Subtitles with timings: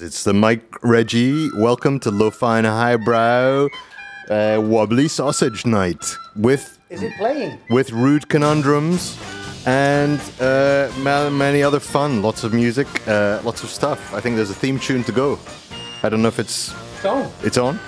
[0.00, 1.50] It's the Mike Reggie.
[1.56, 3.68] Welcome to Lo-Fi and Highbrow
[4.30, 6.04] uh, Wobbly Sausage Night
[6.36, 7.58] with Is it playing?
[7.70, 9.18] with rude conundrums
[9.66, 12.22] and uh, ma- many other fun.
[12.22, 14.12] Lots of music, uh, lots of stuff.
[14.14, 15.38] I think there's a theme tune to go.
[16.02, 16.72] I don't know if it's
[17.02, 17.32] Don't.
[17.42, 17.78] it's on.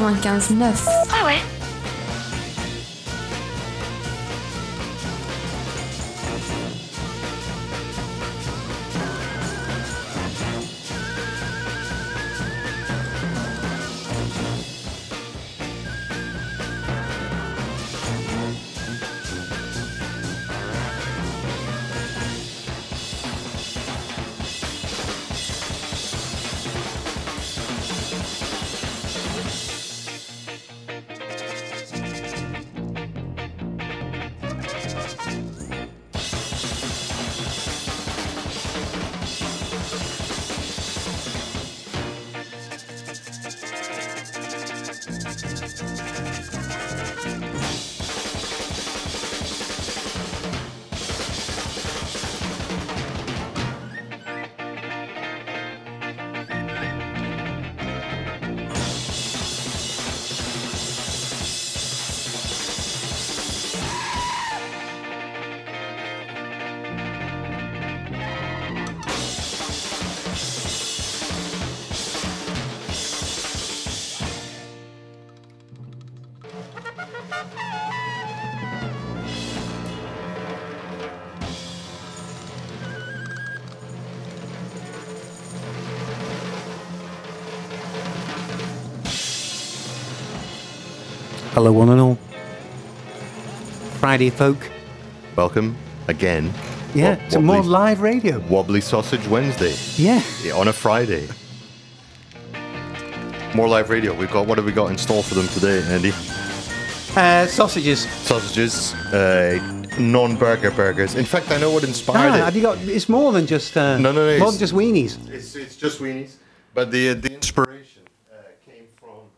[0.00, 0.88] 95.9.
[1.12, 1.59] Ah ouais
[91.60, 92.14] Hello, one and all.
[93.98, 94.56] Friday folk.
[95.36, 95.76] Welcome
[96.08, 96.50] again.
[96.94, 98.38] Yeah, Wo- a more Wobbly- live radio.
[98.48, 100.22] Wobbly Sausage Wednesday Yeah.
[100.42, 101.28] yeah, on a Friday.
[103.54, 104.14] More live radio.
[104.14, 106.14] We've got what have we got in store for them today, Andy?
[107.14, 108.08] Uh, sausages.
[108.22, 109.58] Sausages, uh,
[109.98, 111.14] non-burger burgers.
[111.14, 112.44] In fact, I know what inspired Ah, it.
[112.44, 112.78] have you got?
[112.78, 113.76] It's more than just.
[113.76, 115.18] Uh, No, no, no, More it's- than just weenies.
[115.30, 116.36] It's, it's just weenies.
[116.72, 119.28] But the the inspiration uh, came from.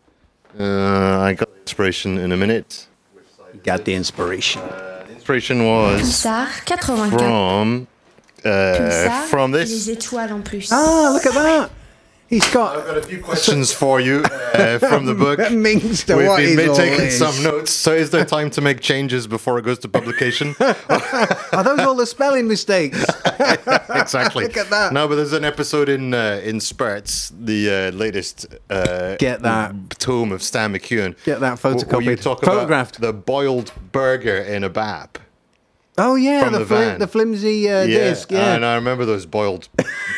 [0.61, 1.12] Uh, I got the
[1.73, 2.87] inspiration in a minute.
[3.65, 4.61] Got the inspiration.
[4.61, 6.47] Uh, the inspiration was Pulsar
[7.11, 7.87] from
[8.45, 9.89] uh, Pulsar, from les this.
[9.89, 10.69] étoiles en plus.
[10.71, 11.71] Ah, look at that.
[12.33, 12.87] He's I've got.
[12.87, 15.39] got a few questions for you uh, from the book.
[15.39, 17.71] Mingster, We've been is taking some notes.
[17.71, 20.55] So is there time to make changes before it goes to publication?
[20.61, 22.99] Are those all the spelling mistakes?
[23.91, 24.45] exactly.
[24.45, 24.95] Look at that.
[24.95, 29.75] No, but there's an episode in uh, in Spurts, the uh, latest uh, Get that.
[29.99, 31.23] tome of Stan McEwen.
[31.25, 32.23] Get that wh- Where you photocopied.
[32.23, 32.97] talk Photographed.
[32.97, 35.19] about the boiled burger in a bap.
[35.99, 38.31] Oh yeah, the, the flim- the flimsy uh, disc.
[38.31, 38.55] Yeah.
[38.55, 39.69] and I remember those boiled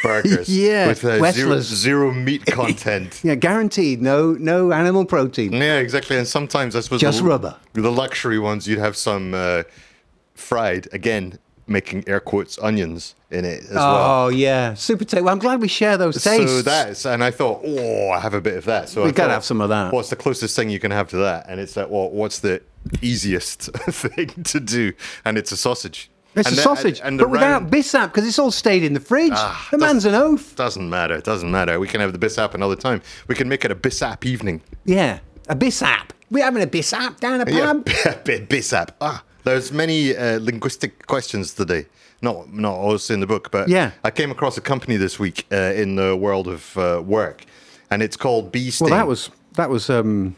[0.03, 0.49] burgers.
[0.55, 3.21] Yeah, with uh, zero, meat content.
[3.25, 4.01] yeah, guaranteed.
[4.01, 5.53] No, no animal protein.
[5.53, 6.17] yeah, exactly.
[6.17, 7.57] And sometimes I suppose Just the, rubber.
[7.73, 9.65] The luxury ones, you'd have some uh,
[10.35, 14.25] fried again, making air quotes onions in it as well.
[14.27, 15.25] Oh yeah, super taste.
[15.25, 16.53] Well, I'm glad we share those tastes.
[16.53, 18.89] So that's, and I thought, oh, I have a bit of that.
[18.89, 19.93] So We I gotta thought, have some of that.
[19.93, 21.47] What's the closest thing you can have to that?
[21.49, 22.63] And it's like, well, what's the
[23.03, 24.93] easiest thing to do?
[25.25, 26.11] And it's a sausage.
[26.37, 28.83] It's and a the- sausage, and the but without round- Bissap because it's all stayed
[28.83, 29.33] in the fridge.
[29.35, 30.57] Ah, the man's an oaf.
[30.57, 31.15] Doesn't matter.
[31.15, 31.79] It doesn't matter.
[31.79, 33.03] We can have the Bissap another time.
[33.29, 34.61] We can make it a Bissap evening.
[34.85, 36.11] Yeah, a Bissap.
[36.31, 37.85] We're having a Bissap down a Yeah, pub.
[38.49, 38.89] Bissap.
[39.01, 41.87] Ah, there's many uh, linguistic questions today.
[42.21, 43.93] Not not also in the book, but Yeah.
[44.03, 47.45] I came across a company this week uh, in the world of uh, work,
[47.91, 48.89] and it's called Bee Sting.
[48.91, 50.35] Well, that was that was um,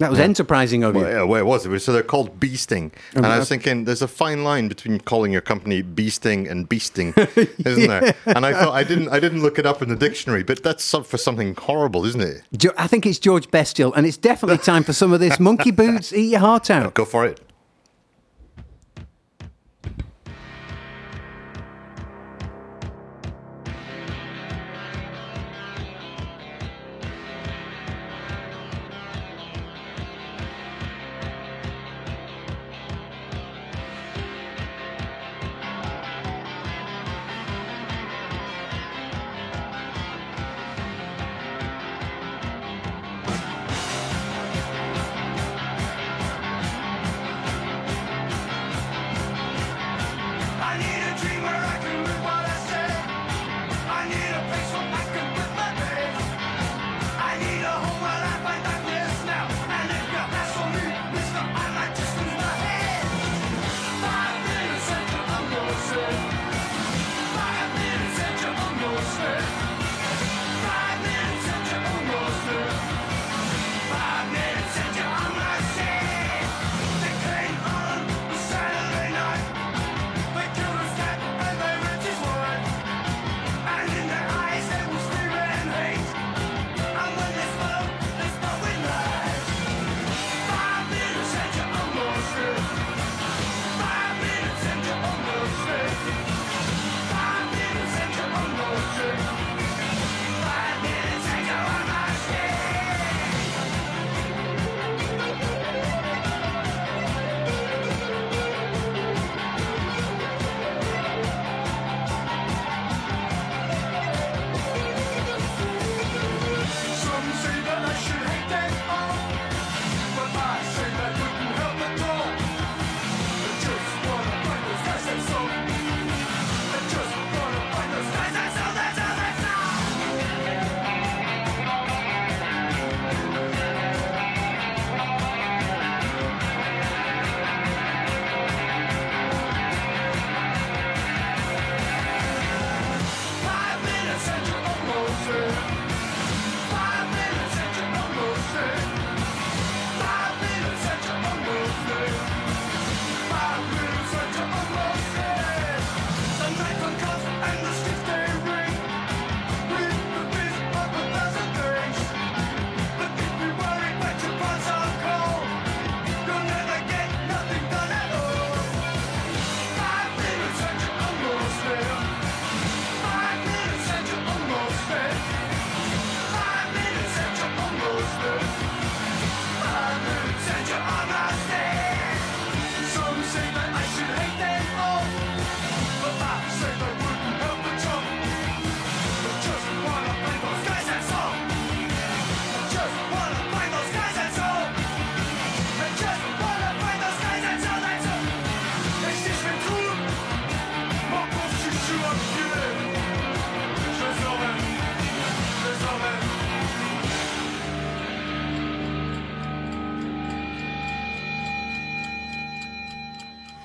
[0.00, 1.02] that was enterprising of you.
[1.02, 1.68] Well, yeah, where was it?
[1.68, 1.84] was.
[1.84, 2.90] So they're called Bee Sting.
[3.14, 3.38] And I uh-huh.
[3.40, 7.16] was thinking there's a fine line between calling your company Bee Sting and Beasting,
[7.66, 8.14] isn't there?
[8.24, 10.82] And I thought I didn't I didn't look it up in the dictionary, but that's
[10.82, 12.42] some- for something horrible, isn't it?
[12.56, 15.70] Jo- I think it's George Bestial, and it's definitely time for some of this monkey
[15.70, 16.12] boots.
[16.12, 16.94] Eat your heart out.
[16.94, 17.40] Go for it.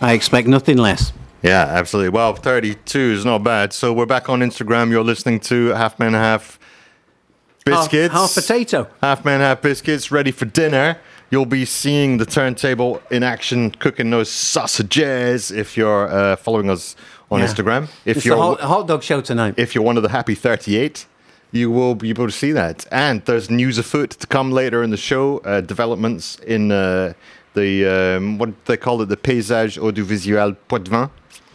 [0.06, 1.12] I expect nothing less.
[1.42, 2.10] Yeah, absolutely.
[2.10, 3.74] Well, 32 is not bad.
[3.74, 4.92] So we're back on Instagram.
[4.92, 6.60] You're listening to Half Man Half
[7.66, 8.14] Biscuits.
[8.14, 8.88] Half, half potato.
[9.02, 11.00] Half Man Half Biscuits, ready for dinner.
[11.32, 16.96] You'll be seeing the turntable in action, cooking those sausages if you're uh, following us
[17.32, 17.48] on Yeah.
[17.48, 17.84] Instagram.
[18.06, 19.56] If It's you're a hot, hot dog show tonight.
[19.58, 21.08] if you're one of the happy 38,
[21.52, 22.86] you will be able to see that.
[22.92, 27.14] And there's news afoot to come later in the show, uh, developments in uh,
[27.56, 31.10] the, um, what they call it, the paysage audiovisuel Poitevin.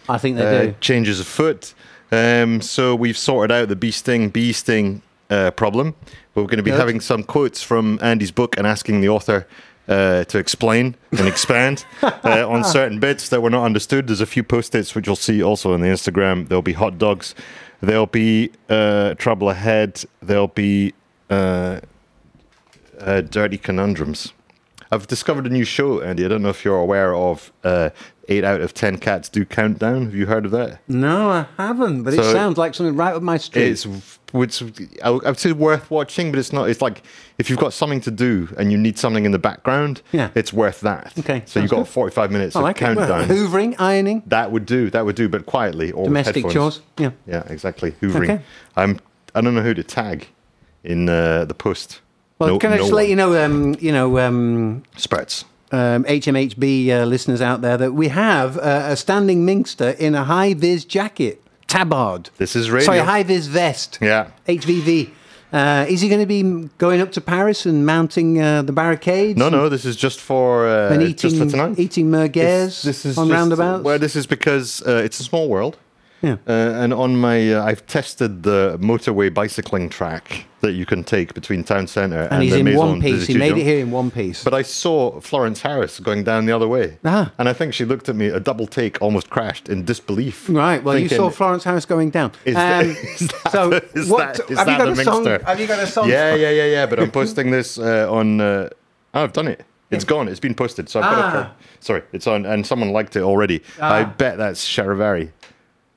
[0.09, 0.75] I think they Uh, do.
[0.81, 1.73] changes afoot.
[2.11, 5.95] Um, so we've sorted out the bee sting, bee sting uh, problem.
[6.35, 6.81] We're going to be Good.
[6.81, 9.47] having some quotes from Andy's book and asking the author
[9.89, 14.09] uh, to explain and expand uh, on certain bits that were not understood.
[14.09, 16.49] There's a few post-its which you'll see also on the Instagram.
[16.49, 17.35] There'll be hot dogs.
[17.81, 20.03] There'll be uh, trouble ahead.
[20.21, 20.95] There'll be
[21.31, 21.81] uh,
[23.01, 24.33] uh, dirty conundrums.
[24.93, 26.25] I've discovered a new show, Andy.
[26.25, 27.91] I don't know if you're aware of uh,
[28.29, 30.05] eight out of ten cats do countdown.
[30.07, 30.81] Have you heard of that?
[30.89, 33.69] No, I haven't, but it sounds like something right up my street.
[33.69, 33.85] It's
[34.33, 34.63] which
[35.03, 36.69] I would say worth watching, but it's not.
[36.69, 37.03] It's like
[37.39, 40.31] if you've got something to do and you need something in the background, Yeah.
[40.35, 41.13] it's worth that.
[41.19, 41.89] Okay, so you've got good.
[41.89, 42.81] 45 minutes I of like.
[42.81, 43.29] Well, countdown.
[43.29, 44.91] hoovering, ironing, that would do.
[44.91, 46.81] That would do, but quietly or domestic chores.
[46.99, 47.11] Yeah.
[47.27, 47.93] Yeah, exactly.
[48.03, 48.31] Hoovering.
[48.31, 48.43] Okay.
[48.77, 48.99] I'm.
[49.35, 50.27] I don't know who to tag
[50.83, 52.01] in uh, the post.
[52.41, 53.11] Well, No- can I no just let one.
[53.11, 55.45] you know, um, you know, um, Sprouts.
[55.73, 60.25] um, HMHB uh, listeners out there, that we have uh, a standing Minkster in a
[60.25, 62.31] high vis jacket, tabard.
[62.39, 62.87] This is radio.
[62.87, 63.99] Sorry, high vis vest.
[64.01, 64.29] Yeah.
[64.49, 65.11] HVV.
[65.53, 69.37] Uh, is he going to be going up to Paris and mounting uh, the barricades?
[69.37, 71.79] No, no, this is just for uh, And just for eating, tonight.
[71.79, 73.83] eating merguez This, this is on just- roundabouts?
[73.85, 75.77] Well, this is because uh, it's a small world.
[76.23, 76.37] Yeah.
[76.47, 81.33] Uh, and on my, uh, I've tested the motorway bicycling track that you can take
[81.33, 83.27] between town centre and, and he's the in Maison one piece.
[83.27, 84.45] He made it here in one piece.
[84.45, 86.99] But I saw Florence Harris going down the other way.
[87.05, 87.33] Ah.
[87.39, 90.49] And I think she looked at me, a double take, almost crashed in disbelief.
[90.51, 90.83] Right.
[90.85, 92.33] Well, you saw Florence Harris going down.
[92.45, 95.05] Is that- Um, is that so, is what, that- is have you got the a
[95.05, 95.25] song?
[95.47, 96.09] Have you got a song?
[96.11, 96.87] Yeah, yeah, yeah, yeah.
[96.87, 98.41] But I'm posting this uh, on.
[98.41, 98.69] Uh,
[99.15, 99.65] oh, I've done it.
[99.91, 100.29] It's gone.
[100.29, 100.89] It's been posted.
[100.89, 101.53] So I've got a.
[101.81, 103.63] Sorry, it's on, and someone liked it already.
[103.81, 105.31] I bet that's Charivari.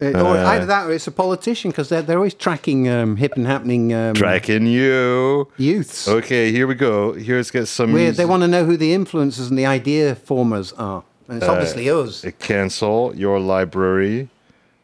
[0.03, 3.15] Uh, or Uh, either that or it's a politician because they're, they're always tracking um,
[3.17, 5.47] hip and happening um, Tracking you.
[5.57, 6.07] youths.
[6.07, 7.13] Okay, here we go.
[7.13, 7.93] Here's get some.
[7.93, 8.17] Music.
[8.17, 11.03] they want to know who the influencers and the idea formers are.
[11.27, 12.25] And it's obviously us.
[12.25, 14.29] Uh, cancel your library.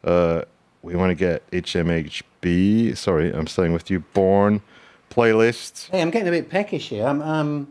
[0.03, 0.43] Uh,
[0.81, 2.95] we want to get HMHB.
[2.95, 3.99] Sorry, I'm staying with you.
[4.13, 4.61] Born
[5.09, 5.89] playlist.
[5.89, 7.05] Hey, I'm getting a bit peckish here.
[7.05, 7.67] I'm, um,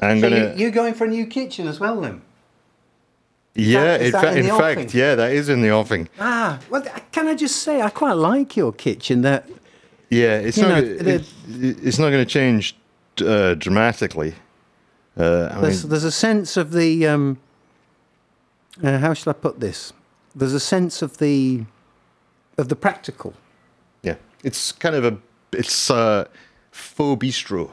[0.00, 0.50] I'm so gonna.
[0.52, 2.22] you, you're going for a new kitchen as well then?
[3.54, 6.08] Yeah, that- in, fact, in in fact, yeah, that is in the offing.
[6.18, 9.22] Ah, well, can I just say, I quite like your kitchen.
[9.22, 9.48] That
[10.08, 10.68] Yeah, it's not.
[10.68, 12.76] know, it- it- it's not going to change
[13.24, 14.34] uh, dramatically.
[15.18, 17.06] Uh, I mean, there's, there's a sense of the.
[17.06, 17.38] Um,
[18.82, 19.92] uh, how shall I put this?
[20.34, 21.64] There's a sense of the
[22.56, 23.34] of the practical.
[24.02, 24.14] yeah,
[24.44, 25.18] it's kind of a.
[25.52, 26.26] It's uh,
[26.70, 27.70] faux bistro,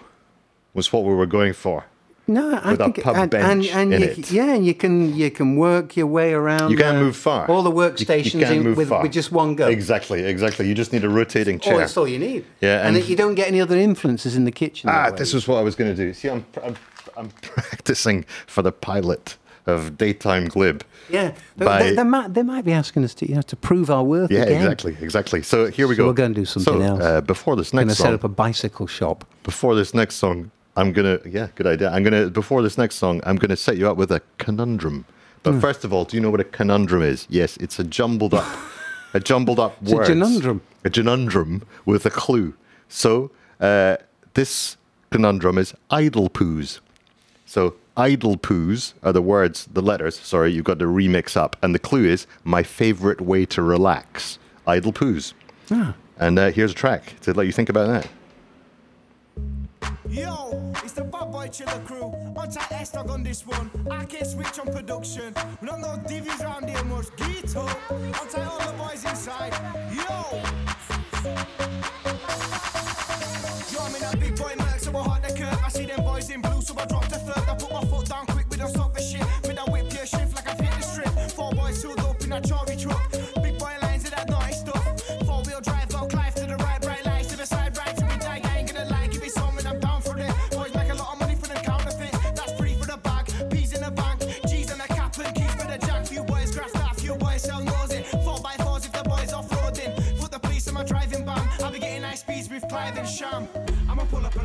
[0.73, 1.85] was what we were going for.
[2.29, 4.31] No, I With a think pub and, bench and, and you, it.
[4.31, 6.71] yeah, and you can you can work your way around.
[6.71, 7.47] You can't uh, move far.
[7.49, 9.67] All the You- you workstations can't in, with, with just one go.
[9.67, 10.67] Exactly, exactly.
[10.67, 11.75] You just need a rotating chair.
[11.75, 12.45] Oh, that's all you need.
[12.59, 14.89] Yeah, and, and- you don't get any other influences in the kitchen.
[14.89, 16.13] Ah, this is what I was going to do.
[16.13, 16.75] See, I'm, I'm,
[17.15, 20.83] I'm practicing for the pilot of Daytime Glib.
[21.09, 21.33] yeah.
[21.57, 24.31] They, they, might they might be asking us to you know to prove our worth.
[24.31, 24.61] Yeah, again.
[24.63, 25.41] exactly, exactly.
[25.43, 26.07] So here we So go.
[26.07, 27.01] we're gonna do something so, else.
[27.01, 29.23] Uh, before this next, Going to set up a bicycle shop.
[29.43, 31.89] before this next song, I'm gonna yeah, good idea.
[31.89, 35.05] I'm gonna before this next song, I'm gonna set you up with a conundrum.
[35.43, 35.59] But Hmm.
[35.59, 37.25] first of all, do you know what a conundrum is?
[37.29, 38.45] Yes, it's a jumbled up,
[39.13, 40.61] a jumbled up It's a conundrum.
[40.85, 42.53] A conundrum with a clue.
[42.89, 43.97] So uh,
[44.35, 44.77] this
[45.09, 46.79] conundrum is idle poos.
[47.45, 50.19] So idle poos are the words, the letters.
[50.19, 54.37] Sorry, you've got to remix up, and the clue is my favorite way to relax.
[54.67, 55.33] Idle poos.
[55.71, 55.93] Ah.
[56.19, 58.07] And uh, here's a track to let you think about that.
[60.09, 62.13] Yo, it's the bad boy chiller crew.
[62.35, 63.69] On tight S dog on this one.
[63.91, 65.33] I can't switch on production.
[65.61, 67.07] We don't know divvies round here much.
[67.17, 67.91] Get up.
[67.91, 69.53] On tight all the boys inside.
[69.93, 70.41] Yo.
[73.71, 75.59] Yo, I'm in that big boy Merc, so I hot the curve.
[75.63, 77.49] I see them boys in blue, so I drop the third.
[77.49, 78.25] I put my foot down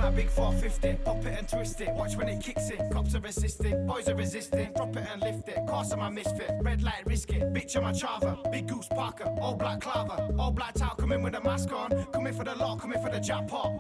[0.03, 1.95] that big 450, pop it and twist it.
[1.95, 2.91] Watch when it kicks in.
[2.91, 4.73] Cops are resisting, boys are resisting.
[4.75, 5.59] Drop it and lift it.
[5.69, 7.43] Cars my misfit, red light risk it.
[7.55, 10.99] Bitch on my chava, big goose parker, all black clava, all black out.
[10.99, 13.71] Coming with a mask on, coming for the lot, coming for the jackpot.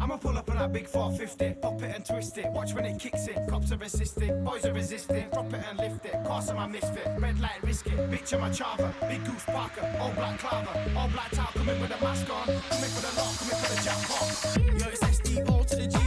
[0.00, 2.46] I'ma pull up on that big 450, pop it and twist it.
[2.52, 3.46] Watch when it kicks in.
[3.48, 5.28] Cops are resisting, boys are resisting.
[5.32, 6.14] Drop it and lift it.
[6.24, 7.98] Cars my misfit, red light risk it.
[8.10, 11.52] Bitch on my chava, big goose parker, all black clava, all black out.
[11.54, 14.80] Coming with a mask on, coming for the lot, coming for the jackpot.
[14.80, 16.01] Yo, SDO to the GG,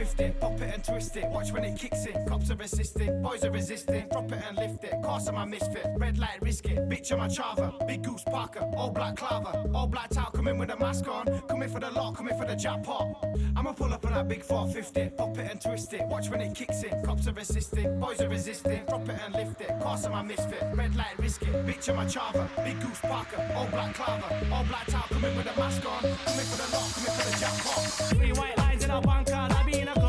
[0.00, 2.26] Fifty, Pop it and twist it, watch when it kicks in.
[2.26, 4.08] Cops are resisting, boys are resisting.
[4.10, 5.86] Drop it and lift it, cars on my misfit.
[5.98, 7.86] Red light, risk it, bitch on my chava.
[7.86, 9.74] Big goose Parker, all black clava.
[9.74, 11.26] All black towel, come in with a mask on.
[11.48, 12.16] Come in for the lock.
[12.16, 13.14] come in for the jackpot.
[13.54, 15.16] I'ma pull up on that big 450.
[15.18, 17.04] Pop it and twist it, watch when it kicks in.
[17.04, 18.82] Cops are resisting, boys are resisting.
[18.88, 20.64] Drop it and lift it, cars on my misfit.
[20.72, 22.48] Red light, risk it, bitch on my chava.
[22.64, 24.50] Big goose Parker, all black clava.
[24.50, 26.00] All black towel, come in with a mask on.
[26.00, 26.88] Come in for the lock.
[26.94, 27.84] come in for the jackpot.
[28.16, 29.34] Three white a bunker.
[29.34, 30.00] I be in a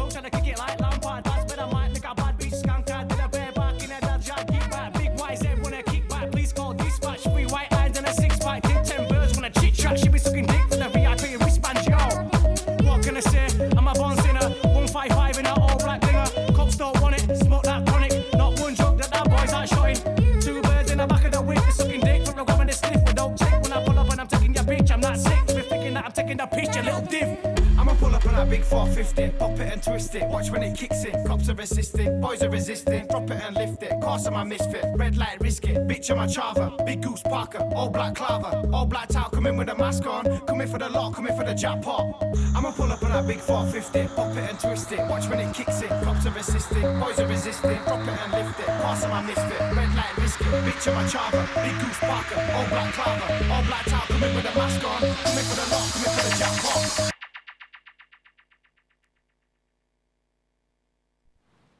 [28.52, 30.28] big 450, pop it and twist it.
[30.28, 31.26] Watch when it kicks in.
[31.26, 33.08] Cops are resisting, boys are resisting.
[33.08, 33.94] Drop it and lift it.
[34.02, 35.88] Cars on my misfit, red light risk it.
[35.88, 39.32] Bitch on my chava, big goose parker, all black clava, all blacked out.
[39.32, 42.04] Coming with a mask on, coming for the lot, coming for the jackpot.
[42.54, 45.00] I'ma pull up on that big 450, pop it and twist it.
[45.08, 45.88] Watch when it kicks in.
[46.04, 47.80] Cops are resisting, boys are resisting.
[47.88, 48.66] Drop it and lift it.
[48.68, 50.48] Cars on my misfit, red light risk it.
[50.68, 54.08] Bitch on my chava, big goose parker, all black clava, all blacked out.
[54.12, 57.01] Coming with a mask on, coming for the lot, coming for the jackpot.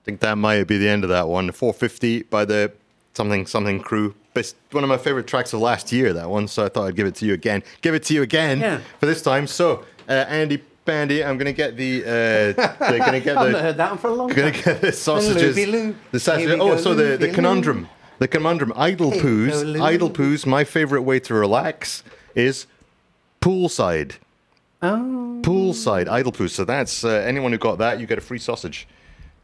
[0.02, 1.52] I think that might be the end of that one.
[1.52, 2.72] 450 by the
[3.14, 4.16] something something crew.
[4.34, 6.14] Best, one of my favorite tracks of last year.
[6.14, 6.48] That one.
[6.48, 7.62] So I thought I'd give it to you again.
[7.82, 8.80] Give it to you again Yeah.
[9.00, 9.46] for this time.
[9.46, 12.02] So uh, Andy Bandy, I'm gonna get the.
[12.04, 12.08] Uh,
[12.90, 13.62] they're gonna get I've not the.
[13.62, 15.56] heard that one for a long Gonna get the sausages.
[16.12, 16.48] The sausage.
[16.48, 17.88] Here we Oh, so the, the conundrum.
[18.18, 18.74] The conundrum.
[18.76, 19.80] Idle poos.
[19.80, 20.46] Idle poos.
[20.48, 22.04] My favorite way to relax
[22.34, 22.66] is
[23.40, 24.14] poolside.
[24.84, 26.50] Oh, Poolside idle poos.
[26.52, 28.88] So that's uh, anyone who got that, you get a free sausage.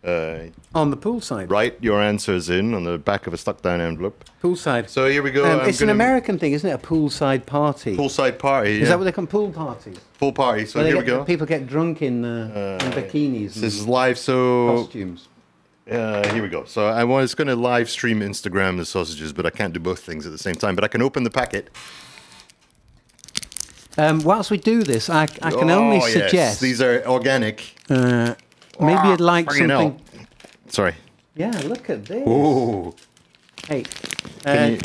[0.08, 1.50] Uh, on the poolside.
[1.52, 4.24] write your answers in on the back of a stuck down envelope.
[4.42, 4.88] Poolside.
[4.88, 5.60] So here we go.
[5.60, 6.74] Um, it's an American thing, isn't it?
[6.74, 7.98] A poolside party.
[7.98, 8.82] Poolside party.
[8.82, 10.00] Is that what they call pool parties?
[10.18, 10.66] Pool party.
[10.66, 11.26] So here we go.
[11.26, 14.18] People get drunk in, uh, in bikinis This is and live.
[14.18, 15.28] So costumes.
[15.92, 16.64] uh, here we go.
[16.64, 20.00] So I was going to live stream Instagram the sausages, but I can't do both
[20.00, 20.74] things at the same time.
[20.76, 21.70] But I can open the packet.
[23.98, 26.14] Um, whilst we do this, I, I can only Oh, yes.
[26.14, 27.76] suggest these are organic.
[27.90, 28.36] uh,
[28.80, 29.80] maybe you'd like Friggin' hell.
[29.82, 30.28] something.
[30.68, 30.96] Sorry.
[31.36, 32.24] Yeah, look at this.
[32.26, 32.96] Oh,
[33.68, 33.84] Hey,
[34.44, 34.78] can uh,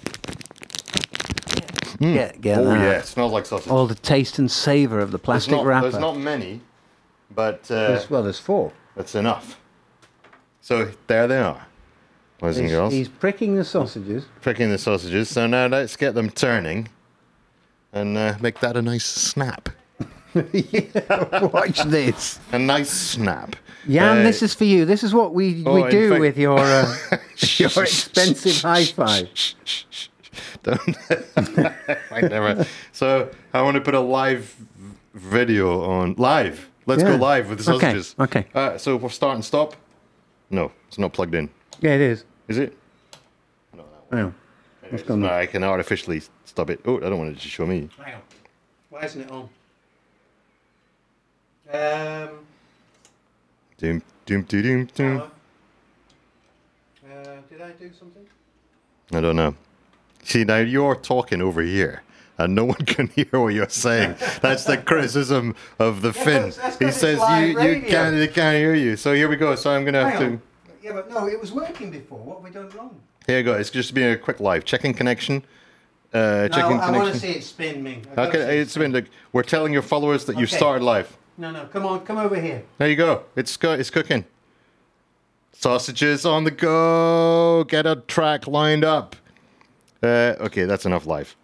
[2.00, 2.80] you- get, get oh that.
[2.80, 3.70] yeah, it smells like sausage.
[3.70, 5.90] All the taste and savour of the there's, plastic not, wrapper.
[5.90, 6.60] there's not many,
[7.34, 8.72] but uh, There's- well, there's four.
[8.96, 9.58] that's enough.
[10.60, 11.66] So there they are,
[12.38, 12.92] boys and He's, girls.
[12.92, 14.24] he's pricking the sausages.
[14.40, 15.28] Pricking the sausages.
[15.28, 16.88] So now let's get them turning,
[17.92, 19.68] and uh, make that a nice snap.
[21.52, 22.40] Watch this.
[22.52, 23.56] A nice snap.
[23.88, 24.84] Jan, Uh, this is for you.
[24.84, 26.94] This is what we, Oh, we do fact- with your uh,
[27.58, 29.28] your expensive high five.
[30.62, 30.80] Don't.
[32.10, 32.64] I never.
[32.92, 34.54] So I want to put a live
[35.14, 36.68] video on live.
[36.86, 38.14] Let's go live with the Okay, sausages.
[38.18, 38.46] okay.
[38.54, 39.76] Uh, so we'll start and stop.
[40.50, 41.48] No, it's not plugged in.
[41.80, 42.24] Yeah, it is.
[42.48, 42.76] Is it?
[43.74, 44.32] No, Oh,
[44.90, 46.80] It's no, I can artificially stop it.
[46.84, 47.88] Oh, I don't want it to show me.
[48.04, 48.14] hang.
[48.90, 49.48] Why isn't it on?
[51.72, 52.28] Um,
[53.78, 55.20] Doom, doom, doom, doom, doom.
[57.04, 57.14] uh,
[57.50, 58.24] did I do something?
[59.12, 59.56] I don't know.
[60.22, 62.02] See, now you're talking over here.
[62.38, 64.16] And no one can hear what you're saying.
[64.40, 66.42] That's the criticism of the Yeah, Finn.
[66.44, 68.96] but that's He says you, you can't they can't hear you.
[68.96, 69.54] So here we go.
[69.54, 70.40] So I'm gonna have to.
[70.82, 72.18] Yeah, but no, it was working before.
[72.18, 73.00] What have we done wrong?
[73.26, 73.54] Here you go.
[73.54, 75.42] It's just being a quick live checking connection.
[76.12, 77.18] Uh, No, checking I want to connection.
[77.20, 78.02] see it spin me.
[78.10, 80.50] I've got to Okay, it's it it's been like we're telling your followers that you've
[80.50, 81.16] started live.
[81.42, 81.64] No, no.
[81.66, 82.62] Come on, come over here.
[82.78, 83.24] There you go.
[83.34, 84.24] It's go- it's cooking.
[85.52, 87.64] Sausages on the go.
[87.64, 89.16] Get a track lined up.
[90.00, 91.34] Uh, okay, that's enough live.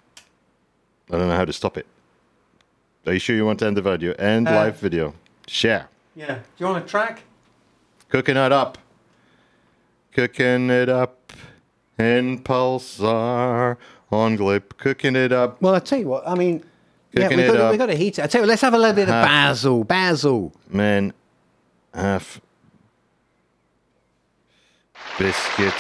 [1.11, 1.85] I don't know how to stop it.
[3.09, 4.13] Are you sure you want to end the video?
[4.13, 5.15] End Uh, live video.
[5.49, 5.89] Share.
[6.15, 6.35] Yeah.
[6.37, 7.25] Do you want a track?
[8.09, 8.79] Cooking it up.
[10.13, 11.33] Cooking it up
[11.99, 13.77] in Pulsar
[14.13, 14.77] on Glip.
[14.79, 15.61] Cooking it up.
[15.61, 16.23] Well, I tell you what.
[16.29, 16.69] I mean, yeah,
[17.23, 18.23] Cooking we've it got, we've got to heat it.
[18.23, 19.85] I tell you, let's have a little bit of basil.
[19.85, 20.53] Basil.
[20.69, 21.13] Man,
[21.95, 22.41] half
[25.19, 25.75] biscuits.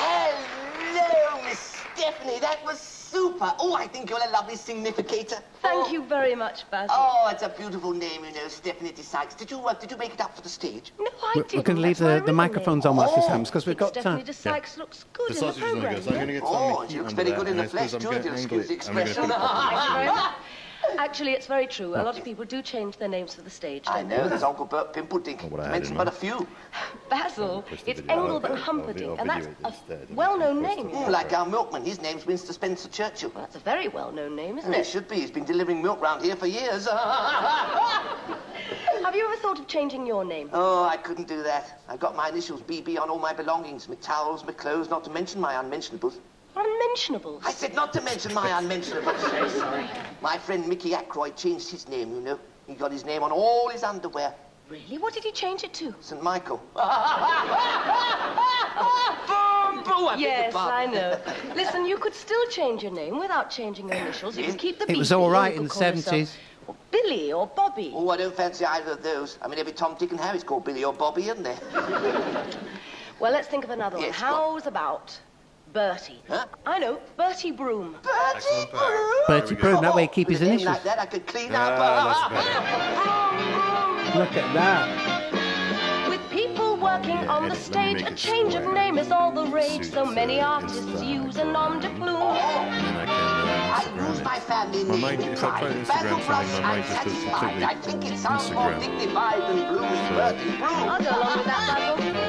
[0.00, 1.58] Hello, Miss
[1.94, 2.40] Stephanie.
[2.40, 2.80] That was
[3.38, 3.54] super.
[3.58, 5.36] Oh, I think you're a lovely significator.
[5.62, 6.94] Thank you very much, Basil.
[6.98, 9.34] Oh, it's a beautiful name, you know, Stephanie Sykes.
[9.34, 10.92] Did you uh, did you make it up for the stage?
[10.98, 11.56] No, I We're, didn't.
[11.58, 12.92] we're going to leave the, the microphones name.
[12.92, 14.24] on whilst this Oh, happens because we've got Stephanie time.
[14.24, 15.94] de Sykes looks good The in the sausage is not program.
[15.94, 18.00] good, so I'm going to get Oh, she looks very good in the flesh, I'm
[18.00, 19.02] too, if getting you'll excuse the angry.
[19.02, 19.30] Expression.
[20.82, 20.98] put it up.
[20.98, 21.08] Thank you very much.
[21.08, 21.94] Actually, it's very true.
[21.94, 23.84] A lot of people do change their names for the stage.
[23.86, 24.28] I don't know, they?
[24.30, 25.48] there's Uncle Bert Pimpledink.
[25.50, 26.46] what I To mention but a few.
[27.10, 28.58] Basil, it's video Engelbert up.
[28.58, 29.72] Humperdinck, and that's a
[30.10, 30.86] well-known name.
[30.88, 31.84] video Mm, like our milkman.
[31.84, 33.30] His name's Winston Spencer Churchill.
[33.34, 34.86] Well, that's a very well-known name, isn't It it?
[34.86, 35.16] should be.
[35.16, 36.86] He's been delivering milk round here for years.
[39.04, 40.50] Have you ever thought of changing your name?
[40.52, 41.80] oh, I couldn't do that.
[41.88, 43.88] I've got my initials BB on all my belongings.
[43.88, 46.18] My towels, my clothes, not to mention my unmentionables.
[46.58, 47.42] Unmentionables.
[47.46, 49.20] I said not to mention my unmentionables.
[49.52, 49.86] Sorry.
[50.20, 52.38] My friend Mickey Ackroyd changed his name, you know.
[52.66, 54.34] He got his name on all his underwear.
[54.68, 54.98] Really?
[54.98, 55.94] What did he change it to?
[56.00, 56.22] St.
[56.22, 56.56] Michael.
[56.74, 56.82] Boom!
[59.84, 60.08] Boo!
[60.08, 61.18] I Yes, I know.
[61.54, 64.36] Listen, you could still change your name without changing your initials.
[64.36, 66.14] You could keep the It was BB, all or right you in the call yourself
[66.14, 66.34] 70s.
[66.90, 67.92] Billy or Bobby.
[67.94, 69.38] Oh, I don't fancy either of those.
[69.40, 71.58] I mean, every Tom, Dick, and Harry's called Billy or Bobby, isn't there?
[73.20, 74.04] Well, let's think of another one.
[74.06, 75.18] Yes, go How's about
[75.72, 76.22] Bertie?
[76.28, 76.46] Huh?
[76.66, 77.96] I know, Bertie Broom.
[78.02, 79.22] Bertie Broom!
[79.26, 80.66] Bertie Broom, that way he keep With his initials.
[80.76, 82.32] like that, I could clean Ah, up.
[84.16, 86.08] Look at that.
[86.08, 88.96] With people working Yeah, on the edit, let me stage, a it change of name
[88.98, 89.84] is all the rage.
[89.90, 92.16] So many artists use a nom de plume.
[92.16, 95.72] I can uh, lose my family name mind- in if I try pride.
[95.72, 97.40] to Instagram Basil something, Brush, my I'm just goes satisfied.
[97.40, 98.80] completely I think it sounds more Instagram.
[98.80, 100.62] dignified than Bloom is Bertie Broom.
[100.62, 102.27] I'll go along with that, Basil.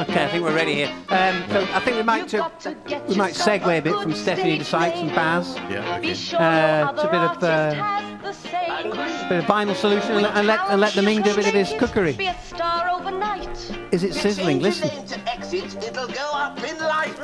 [0.00, 0.88] Okay, I think we're ready here.
[1.08, 2.76] Um, so I think we might You've ju- got to
[3.08, 5.14] we might segue a bit from Stephanie to stage Sykes and.
[5.14, 5.56] Baz.
[5.70, 6.12] Yeah, okay.
[6.36, 9.28] Uh, no it's a bit of, artist uh, has the same.
[9.28, 11.54] Bit of vinyl solution and, and let and let the Ming do a bit of
[11.54, 12.12] his cookery.
[12.14, 13.48] Be a star overnight.
[13.92, 14.60] Is it sizzling?
[14.60, 14.88] Change Listen.
[14.88, 17.18] your name to exit, it'll go up in lights.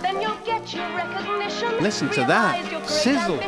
[0.00, 1.82] Then you'll get your recognition.
[1.82, 2.54] Listen to that.
[2.54, 3.40] Realize your great Sizzle.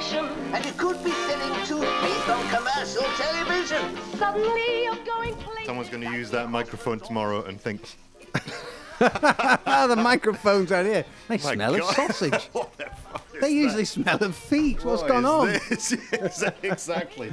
[0.54, 4.18] And you could be selling toothpaste on commercial television.
[4.18, 5.36] Suddenly you're going.
[5.64, 7.96] Someone's going to use that microphone tomorrow and think,
[8.98, 11.04] the microphones out here.
[11.28, 12.44] They My smell of sausage.
[12.52, 14.84] what the fuck is They usually smell of feet.
[14.84, 15.48] What's What gone on?
[15.70, 17.32] Yes, exactly.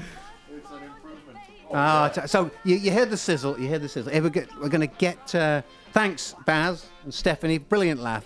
[0.53, 1.37] It's an improvement.
[1.73, 3.59] Ah, t- so you, you hear the sizzle.
[3.59, 4.11] You hear the sizzle.
[4.11, 5.33] Hey, we're, get, we're going to get.
[5.33, 5.61] Uh,
[5.93, 7.57] thanks, Baz and Stephanie.
[7.57, 8.25] Brilliant laugh.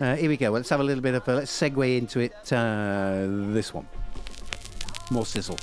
[0.00, 0.50] Uh, here we go.
[0.50, 1.26] Let's have a little bit of.
[1.28, 2.52] A, let's segue into it.
[2.52, 3.88] Uh, this one.
[5.10, 5.58] More sizzle.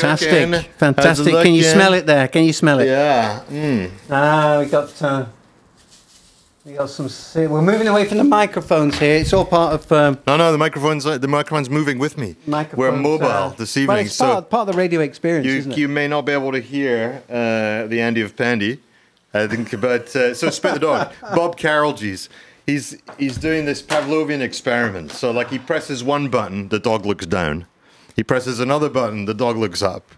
[0.00, 0.30] Fantastic.
[0.30, 0.72] Cooking.
[0.78, 1.34] Fantastic.
[1.42, 2.28] Can you smell it there?
[2.28, 2.86] Can you smell it?
[2.86, 3.42] Yeah.
[3.48, 3.90] Mm.
[4.10, 5.26] Ah, we got uh,
[6.64, 7.08] we got some.
[7.50, 9.16] We're moving away from the microphones here.
[9.16, 12.36] It's all part of um, No, no, the microphone's uh, the microphone's moving with me.
[12.74, 15.88] We're mobile uh, this evening, it's so part, part of the radio experience, you you
[15.88, 18.80] may not be able to hear uh, the Andy of Pandy.
[19.32, 21.12] I think, but uh, so spit the dog.
[21.34, 22.28] Bob Carolgees,
[22.66, 25.12] he's he's doing this Pavlovian experiment.
[25.12, 27.66] So like he presses one button, the dog looks down.
[28.20, 30.12] He presses another button, the dog looks up.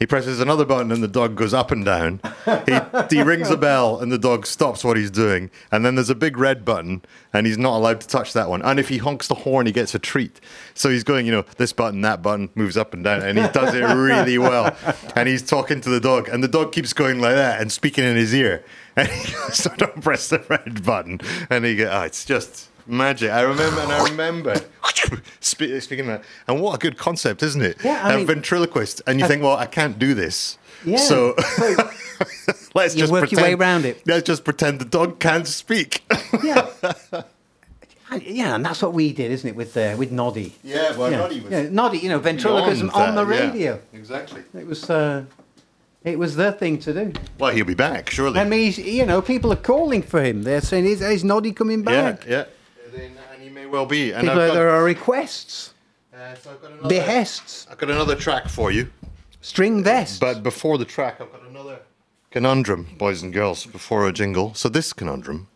[0.00, 2.20] He presses another button and the dog goes up and down.
[2.66, 2.76] He,
[3.08, 5.52] he rings a bell and the dog stops what he's doing.
[5.70, 8.62] And then there's a big red button and he's not allowed to touch that one.
[8.62, 10.40] And if he honks the horn, he gets a treat.
[10.74, 13.22] So he's going, you know, this button, that button moves up and down.
[13.22, 14.76] And he does it really well.
[15.14, 18.02] And he's talking to the dog and the dog keeps going like that and speaking
[18.02, 18.64] in his ear.
[18.96, 21.20] And he goes, so don't press the red button.
[21.48, 23.30] And he goes, oh, ah, it's just magic.
[23.30, 24.54] I remember, and I remember
[25.40, 26.24] spe- speaking of that.
[26.48, 27.76] And what a good concept, isn't it?
[27.84, 29.02] Yeah, I a mean- ventriloquist.
[29.06, 30.58] And you think, well, I can't do this.
[30.84, 30.98] Yeah.
[30.98, 31.34] So
[32.74, 34.02] let's just work pretend, your way around it.
[34.06, 36.02] Let's just pretend the dog can't speak.
[36.42, 36.68] yeah.
[38.08, 40.54] And- Yeah, and that's what we did, isn't it, with uh, with Noddy?
[40.62, 41.16] yeah, well, yeah.
[41.18, 43.40] Noddy was yeah, Noddy, you know, ventriloquism on the that, yeah.
[43.50, 43.80] radio.
[43.92, 44.42] Exactly.
[44.54, 45.24] It was uh,
[46.04, 47.12] it was the thing to do.
[47.36, 48.38] Well, he'll be back, surely.
[48.38, 50.44] I mean, he's, you know, people are calling for him.
[50.44, 52.44] They're saying, "Is, is Noddy coming back?" yeah.
[52.44, 52.55] He
[53.66, 54.12] may well be.
[54.12, 55.74] And I've there are requests,
[56.14, 58.90] uh, so I've got another, behests, I've got another track for you.
[59.40, 60.18] string vests.
[60.18, 61.80] But before the track, I've got another
[62.30, 64.54] conundrum, boys and girls, before a jingle.
[64.54, 65.48] So this conundrum,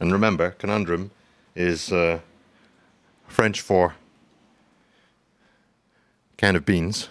[0.00, 1.10] and remember, conundrum
[1.54, 2.20] is uh,
[3.26, 3.94] French for
[6.36, 7.08] can of beans.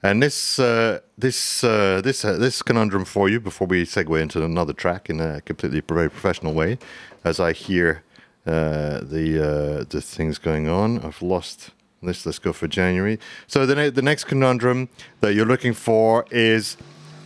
[0.00, 4.44] And this uh, this uh, this uh, this conundrum for you before we segue into
[4.44, 6.78] another track in a completely very professional way,
[7.24, 8.04] as I hear
[8.46, 11.04] uh, the uh, the things going on.
[11.04, 11.70] I've lost
[12.02, 12.24] this.
[12.26, 13.18] Let's go for January.
[13.46, 14.88] So the ne- the next conundrum
[15.20, 16.76] that you're looking for is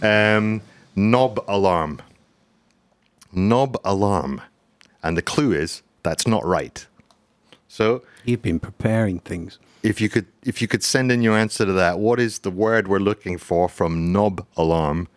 [0.03, 0.61] um,
[0.97, 2.01] knob alarm.
[3.33, 4.43] Knob alarm,
[5.03, 6.87] and the clue is that's not right.
[7.69, 9.59] So You've been preparing things.
[9.83, 12.51] if you could if you could send in your answer to that what is the
[12.51, 15.09] word we're looking for from knob alarm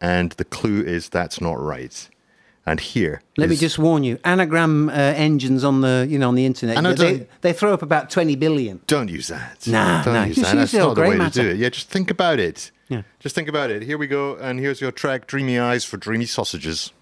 [0.00, 2.08] and the clue is that's not right
[2.66, 6.34] and here Let me just warn you: anagram uh, engines on the you know on
[6.34, 6.82] the internet.
[6.82, 8.80] Know, they, they throw up about twenty billion.
[8.86, 11.28] don't use that Nah, don't nah, use just that use that's not the way grey
[11.30, 13.02] to do it yeah just think about it Yeah.
[13.20, 16.26] just think about it here we go and here's your track dreamy eyes for dreamy
[16.26, 16.92] sausages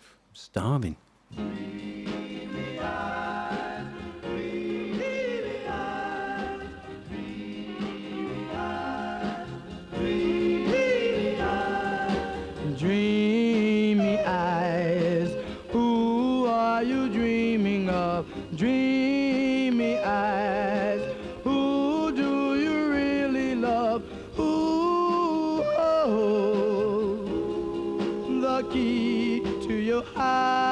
[0.00, 0.96] I'm Starving.
[18.58, 21.00] Dreamy eyes,
[21.44, 24.02] who do you really love?
[24.34, 27.26] Who oh, oh, oh.
[28.26, 30.67] holds the key to your heart?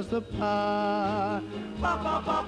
[0.00, 1.42] Us apart.
[1.80, 2.40] Ba, ba, ba,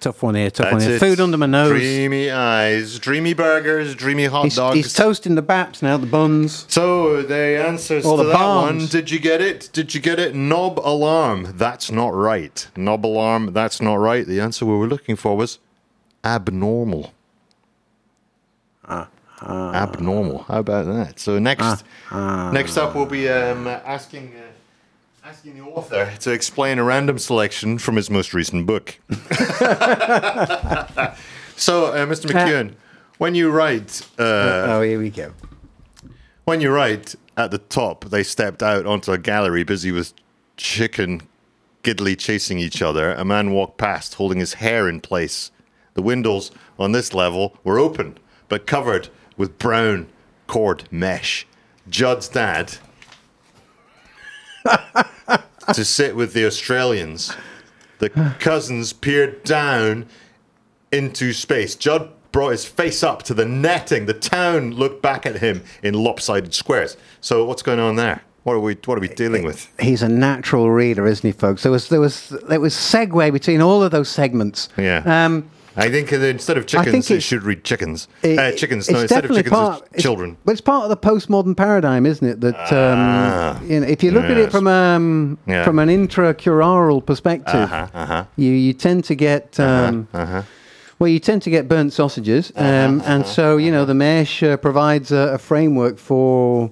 [0.00, 0.50] tough one here.
[0.50, 0.96] Tough one That's here.
[0.96, 0.98] it.
[0.98, 1.70] Food under my nose.
[1.70, 6.64] dreamy eyes dreamy burgers dreamy hot He's, dogs he's toasting the baps now, the buns.
[6.68, 9.68] So the answers All to the that one, did you get it?
[9.72, 10.34] Did you get it?
[10.34, 11.52] Knob alarm.
[11.56, 12.66] That's not right.
[12.76, 13.52] Knob alarm.
[13.52, 14.26] That's not right.
[14.26, 15.58] The answer we were looking for was
[16.24, 17.12] abnormal.
[18.88, 19.08] Ah,
[19.42, 20.42] abnormal.
[20.48, 21.18] How about that?
[21.20, 24.34] So next, Ah, next up, we'll be um, asking.
[25.22, 28.98] Uh, Asking the author to explain a random selection from his most recent book.
[29.10, 29.18] so,
[31.86, 32.26] uh, Mr.
[32.30, 32.74] McEwen,
[33.18, 35.32] when you write, uh, oh, here we go.
[36.44, 40.14] when you write at the top, they stepped out onto a gallery busy with
[40.56, 41.22] chicken
[41.82, 43.12] giddily chasing each other.
[43.12, 45.50] A man walked past holding his hair in place.
[45.94, 50.06] The windows on this level were open, but covered with brown
[50.46, 51.46] cord mesh.
[51.88, 52.78] Judd's dad
[55.74, 57.34] to sit with the Australians.
[57.98, 60.06] The cousins peered down
[60.90, 61.74] into space.
[61.74, 64.06] Judd brought his face up to the netting.
[64.06, 66.96] The town looked back at him in lopsided squares.
[67.20, 68.22] So what's going on there?
[68.44, 69.70] What are we what are we dealing with?
[69.78, 71.62] He's a natural reader, isn't he, folks?
[71.62, 74.70] There was there was there was segue between all of those segments.
[74.78, 75.02] Yeah.
[75.04, 78.08] Um, I think instead of chickens, it should read chickens.
[78.22, 78.90] it- uh, chickens.
[78.90, 80.36] No, instead of chickens, part- it's children.
[80.44, 82.40] But it's part of the postmodern paradigm, isn't it?
[82.40, 85.64] That um, you know, if you look at it from um, Yeah.
[85.64, 88.24] from an intracural perspective, Uh-huh, uh-huh.
[88.36, 90.42] you you tend to get um, Uh-huh.
[90.98, 94.56] well, you tend to get burnt sausages, um, and so you know the mesh uh,
[94.56, 96.70] provides a, a framework for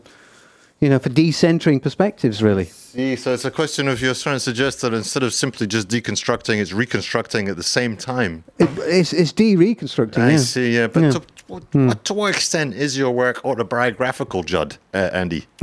[0.81, 2.65] you know for decentering perspectives, really.
[2.65, 5.89] See, so it's a question of you're trying to suggest that instead of simply just
[5.89, 8.45] deconstructing, it's reconstructing at the same time.
[8.59, 10.23] It, it's it's de-reconstructing.
[10.23, 10.39] I yeah.
[10.39, 10.87] see, yeah.
[10.87, 11.11] But Yeah.
[11.11, 15.47] To, what, what, to what extent is your work autobiographical, Judd, uh, Andy?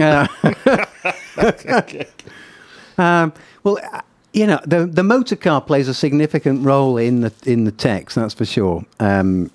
[1.38, 1.82] Uh,
[2.98, 4.02] um, well, uh,
[4.32, 8.16] you know, the the motor car plays a significant role in the in the text.
[8.16, 8.86] That's for sure.
[9.00, 9.52] Um,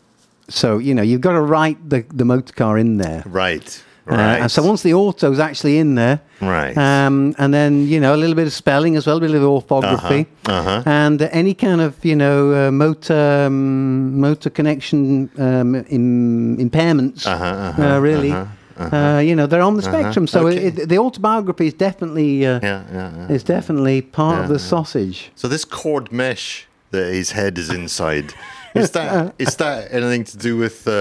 [0.48, 3.22] so you know, you've got to write the the motor car in there.
[3.26, 6.76] Right, Uh, and so once the auto's actually in there, Right.
[6.76, 9.42] um, and then you know a little bit of spelling as well, a bit of
[9.42, 10.82] orthography, Uh-huh, uh-huh.
[10.86, 17.26] and uh, any kind of you know uh, motor um, motor connection um, in, impairments,
[17.26, 18.32] Uh-huh, uh-huh, uh, really.
[18.32, 18.46] uh-huh,
[18.80, 20.66] Uh, you know they're on the spectrum, so okay.
[20.68, 23.34] it, the autobiography is definitely uh, yeah, yeah, yeah.
[23.36, 25.30] is definitely part of the sausage.
[25.34, 28.32] So this cord mesh that his head is inside,
[28.74, 30.92] is that is that anything to do with uh,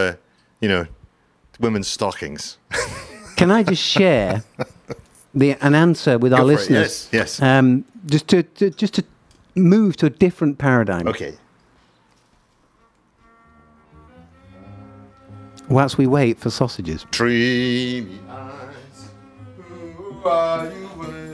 [0.62, 0.86] you know
[1.60, 2.58] women's stockings?
[3.40, 4.44] Can I just share
[5.34, 6.54] the an answer with our Go it.
[6.54, 7.10] listeners?
[7.12, 7.42] Yes, yes.
[7.42, 9.04] Um, just to, to just to
[9.56, 11.08] move to a different paradigm.
[11.08, 11.36] Okay.
[15.70, 17.06] Whilst we wait for sausages.
[17.12, 19.10] Dreamy eyes,
[19.96, 21.29] who are you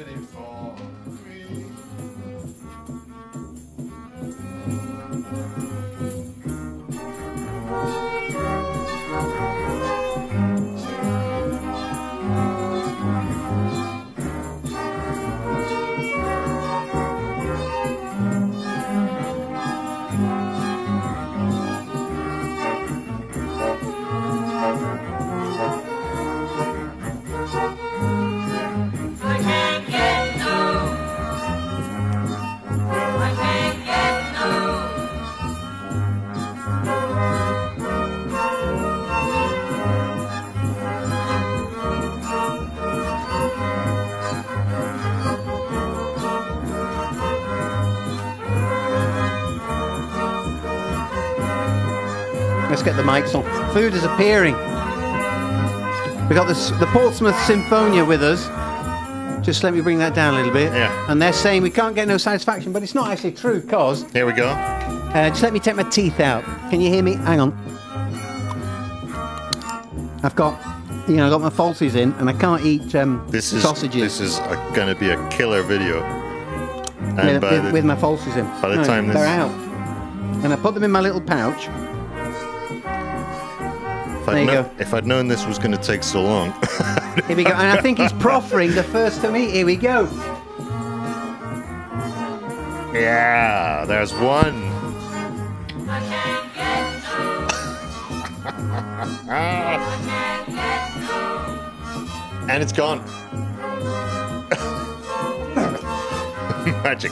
[52.86, 53.44] get the mics on.
[53.74, 54.54] Food is appearing.
[56.30, 58.46] We've got this, the Portsmouth Symphonia with us.
[59.46, 60.72] Just let me bring that down a little bit.
[60.74, 61.12] Yeah.
[61.12, 64.26] And they're saying we can't get no satisfaction, but it's not actually true, cause Here
[64.26, 64.48] we go.
[64.50, 66.44] uh, just let me take my teeth out.
[66.72, 67.14] Can you hear me?
[67.14, 67.52] Hang on.
[70.24, 70.60] I've got,
[71.08, 74.18] you know, I've got my falsies in, and I can't eat um, This is sausages
[74.18, 74.40] this is
[74.74, 76.02] going to be a killer video.
[76.02, 78.46] And with, with, the- with my falsies in.
[78.62, 79.52] by the No, time they're this- out,
[80.44, 81.68] and I put them in my little pouch.
[84.28, 84.70] If, I'd you kno- go.
[84.80, 86.52] if I'd known this was going to take so long,
[87.28, 89.50] Here we go, and I think he's proffering the first to me.
[89.52, 90.08] Here we go.
[92.94, 94.64] yeah, there's one.
[95.88, 97.48] I can't get no.
[99.30, 99.32] I
[100.06, 100.96] can't get
[102.48, 102.54] no.
[102.54, 103.00] And it's gone.
[106.84, 107.12] Magic.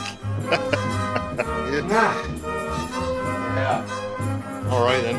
[0.50, 2.24] yeah.
[3.56, 3.86] yeah.
[4.72, 5.18] All right then.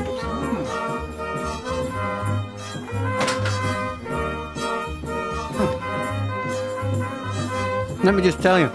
[8.05, 8.71] Let me just tell you,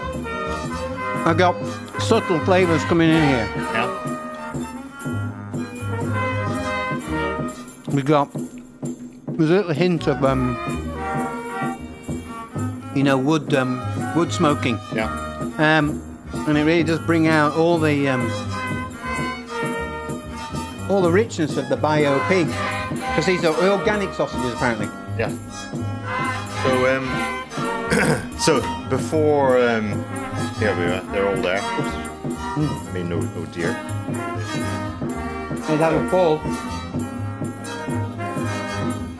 [1.24, 1.54] I got
[2.00, 3.48] subtle flavours coming in here.
[3.56, 3.86] Yeah.
[7.92, 8.28] We got
[9.28, 10.56] there's a little hint of um,
[12.96, 13.80] you know, wood um,
[14.16, 15.06] wood smoking, Yeah.
[15.58, 16.02] um,
[16.48, 18.22] and it really does bring out all the um,
[20.90, 22.48] all the richness of the bio pig
[22.90, 24.86] because these are organic sausages apparently.
[25.16, 25.30] Yeah.
[26.64, 29.92] So um, so before um,
[30.58, 31.00] here we are.
[31.12, 31.58] They're all there.
[31.58, 32.88] Oops.
[32.88, 33.72] I mean, no, no deer.
[35.66, 36.40] They'd have a fall.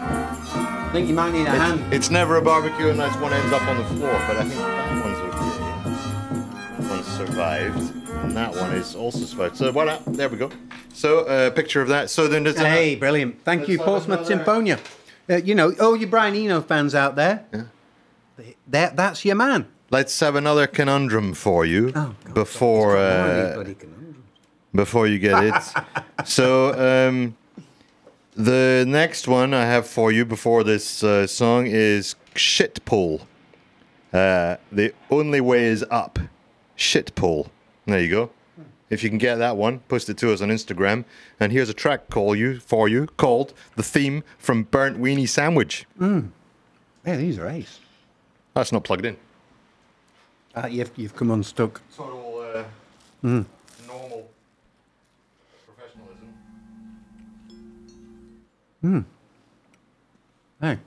[0.02, 1.80] I think you might need a hand.
[1.86, 4.60] It's, it's never a barbecue unless one ends up on the floor, but I think
[4.60, 5.18] that one's
[6.82, 6.88] okay.
[6.88, 9.56] That survived, and that one is also survived.
[9.56, 10.50] So voila, there we go.
[10.92, 12.10] So a uh, picture of that.
[12.10, 13.40] So then there's a- Hey, brilliant.
[13.44, 14.80] Thank you, Portsmouth Symphonia.
[15.28, 17.44] Uh, you know, all you Brian Eno fans out there,
[18.68, 19.66] that, that's your man.
[19.90, 23.64] Let's have another conundrum for you Oh, God, before you uh,
[24.74, 25.62] before you get it.
[26.28, 27.36] so um,
[28.36, 33.22] the next one I have for you before this uh, song is shit pull.
[34.12, 36.18] Uh, the only way is up.
[36.76, 37.50] Shit pull.
[37.86, 38.30] There you go.
[38.90, 41.04] If you can get that one, post it to us on Instagram.
[41.38, 45.86] And here's a track call you for you called "The Theme from Burnt Weenie Sandwich."
[46.00, 47.78] Yeah, these are ace.
[48.54, 49.16] That's not plugged in.
[50.54, 51.80] Uh, you've, you've come unstuck.
[51.96, 52.64] Total uh,
[53.86, 54.30] normal
[55.66, 56.34] professionalism.
[58.80, 59.00] Hmm.
[60.60, 60.78] Hey.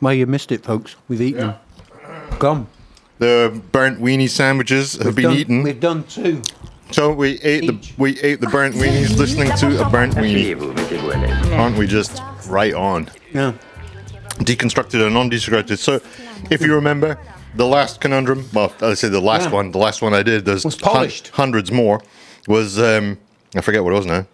[0.00, 0.96] Well, you missed it, folks.
[1.08, 1.54] We've eaten them.
[2.38, 2.66] Gone.
[3.18, 5.62] The burnt weenie sandwiches have been done, eaten.
[5.62, 6.40] We've done two.
[6.92, 11.52] So we ate the we ate the burnt weenies listening to a burnt weenie.
[11.58, 13.10] Aren't we just right on?
[13.34, 13.54] Yeah.
[14.38, 15.78] Deconstructed and non-deconstructed.
[15.78, 16.00] So
[16.50, 17.18] if you remember
[17.56, 19.50] the last conundrum, well, let's say the last Yeah.
[19.50, 21.28] one, the last one I did, there's Was polished.
[21.28, 22.00] hun- hundreds more,
[22.46, 23.18] was um
[23.56, 24.26] I forget what it was now.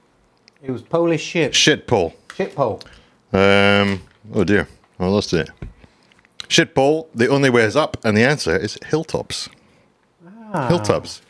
[0.62, 1.54] It was Polish shit.
[1.54, 2.14] Shit pole.
[2.36, 2.80] Shit pole.
[3.32, 4.02] Um
[4.34, 4.68] oh dear.
[4.98, 5.50] I lost it.
[6.48, 9.48] Shit pole, the only way is up, and the answer is hilltops.
[10.52, 10.68] Ah.
[10.68, 11.20] Hilltops.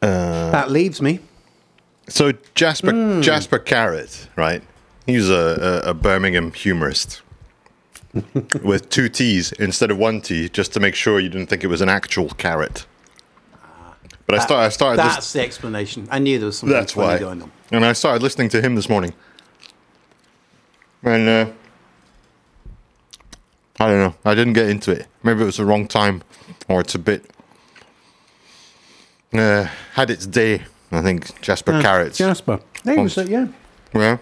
[0.00, 1.20] that leaves me.
[2.08, 3.20] So Jasper Hmm.
[3.20, 4.62] Jasper Carrott, right?
[5.06, 7.22] He's a, a, a Birmingham humorist
[8.62, 11.68] with two T's instead of one T, just to make sure you didn't think it
[11.68, 12.86] was an actual carrot.
[14.26, 14.98] But I, start, I started.
[14.98, 16.08] That's lis- the explanation.
[16.10, 17.18] I knew there was something that's funny why.
[17.18, 17.52] going on.
[17.72, 19.14] And I started listening to him this morning,
[21.10, 21.52] and uh,
[23.80, 24.14] I don't know.
[24.24, 25.06] I didn't get into it.
[25.22, 26.22] Maybe it was the wrong time,
[26.68, 27.24] or it's a bit
[29.32, 30.62] uh, had its day.
[30.90, 32.18] I think Jasper Yeah, Carrots.
[32.18, 32.60] Jasper.
[32.84, 33.48] He was, uh, yeah.
[33.94, 34.18] Yeah.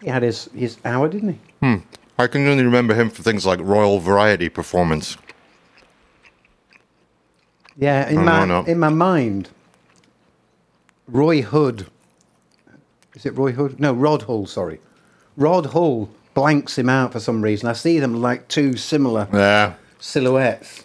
[0.00, 1.38] He had his, his hour, didn't he?
[1.60, 1.76] Hmm.
[2.18, 5.16] I can only remember him for things like Royal Variety Performance.
[7.76, 8.66] Yeah, in my no, no.
[8.66, 9.50] in my mind,
[11.06, 11.86] Roy Hood.
[13.14, 13.78] Is it Roy Hood?
[13.78, 14.46] No, Rod Hull.
[14.46, 14.80] Sorry,
[15.36, 17.68] Rod Hull blanks him out for some reason.
[17.68, 19.74] I see them like two similar Yeah.
[19.98, 20.84] silhouettes.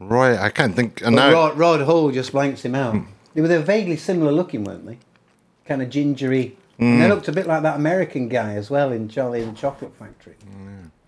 [0.00, 1.00] Right, I can't think.
[1.04, 2.96] And But now, Rod, Rod Hull just blanks him out.
[3.34, 4.98] They were they were vaguely similar looking, weren't they?
[5.66, 6.56] Kind of gingery.
[6.78, 7.00] And Hmm.
[7.00, 10.34] they looked a bit like that American guy as well in Charlie and Chocolate Factory.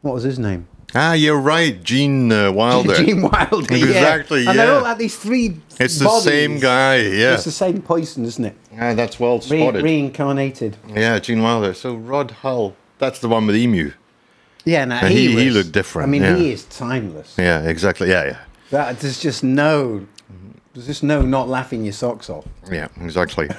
[0.03, 0.67] What was his name?
[0.97, 2.95] ah, you're right, Gene uh, Wilder.
[3.05, 3.67] Gene Wilder.
[3.75, 4.51] Exactly, Yeah.
[4.51, 5.57] And they're all like these three.
[5.81, 6.99] It's the same guy.
[6.99, 7.35] Yeah.
[7.35, 8.55] It's the same poison, isn't it?
[8.81, 9.83] Ah, that's well Re- spotted.
[9.83, 10.77] reincarnated.
[10.89, 11.75] yeah, Gene Wilder.
[11.75, 12.75] So Rod Hull.
[12.99, 13.93] That's the one with Emu.
[14.65, 16.37] Yeah, no, And he, he- he looked different, I mean, yeah.
[16.37, 17.35] he is timeless.
[17.39, 18.09] Yeah, exactly.
[18.09, 18.39] Yeah, yeah.
[18.71, 20.07] That there's just no,
[20.73, 22.47] there's just no not laughing your socks off.
[22.71, 23.49] Yeah, exactly.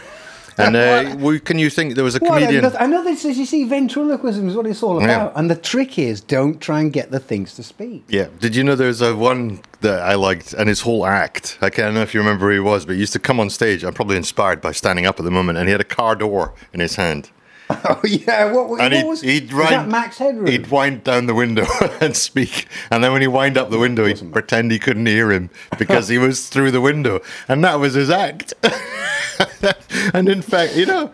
[0.58, 2.66] And uh, we, can you think there was a comedian?
[2.80, 5.06] I know this is you see ventriloquism is what it's all Yeah.
[5.06, 8.06] about, and the trick is don't try and get the things to speak.
[8.08, 8.28] Yeah.
[8.40, 11.58] Did you know there's a one that I liked and his whole act?
[11.62, 13.50] I can't know if you remember who he was, but he used to come on
[13.50, 13.84] stage.
[13.84, 16.54] I'm probably inspired by standing up at the moment, and he had a car door
[16.74, 17.32] in his hand.
[17.88, 20.46] Oh yeah, what, what And he'd, was, he'd was that Max Headroom?
[20.48, 21.66] He'd wind down the window
[22.02, 22.68] and speak.
[22.92, 25.50] And then when he wind up the window, he'd pretend he couldn't hear him
[25.80, 27.22] because he was through the window.
[27.48, 28.54] And that was his act.
[30.14, 31.12] and in fact, you know,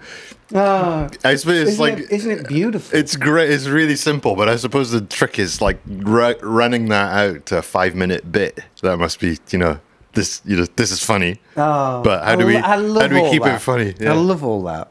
[0.53, 1.97] Ah, I suppose it's isn't, like.
[1.99, 2.99] it, isn't it beautiful?
[2.99, 3.49] It's great.
[3.49, 7.59] It's really simple, but I suppose the trick is like ru- running that out to
[7.59, 8.59] a five-minute bit.
[8.81, 9.79] That must be, you know,
[10.11, 10.41] this.
[10.43, 11.39] You know, this is funny.
[11.55, 12.55] Oh, but how do we?
[12.55, 13.55] lo- I love how do we keep that.
[13.55, 13.95] it funny?
[14.05, 14.90] I love all that.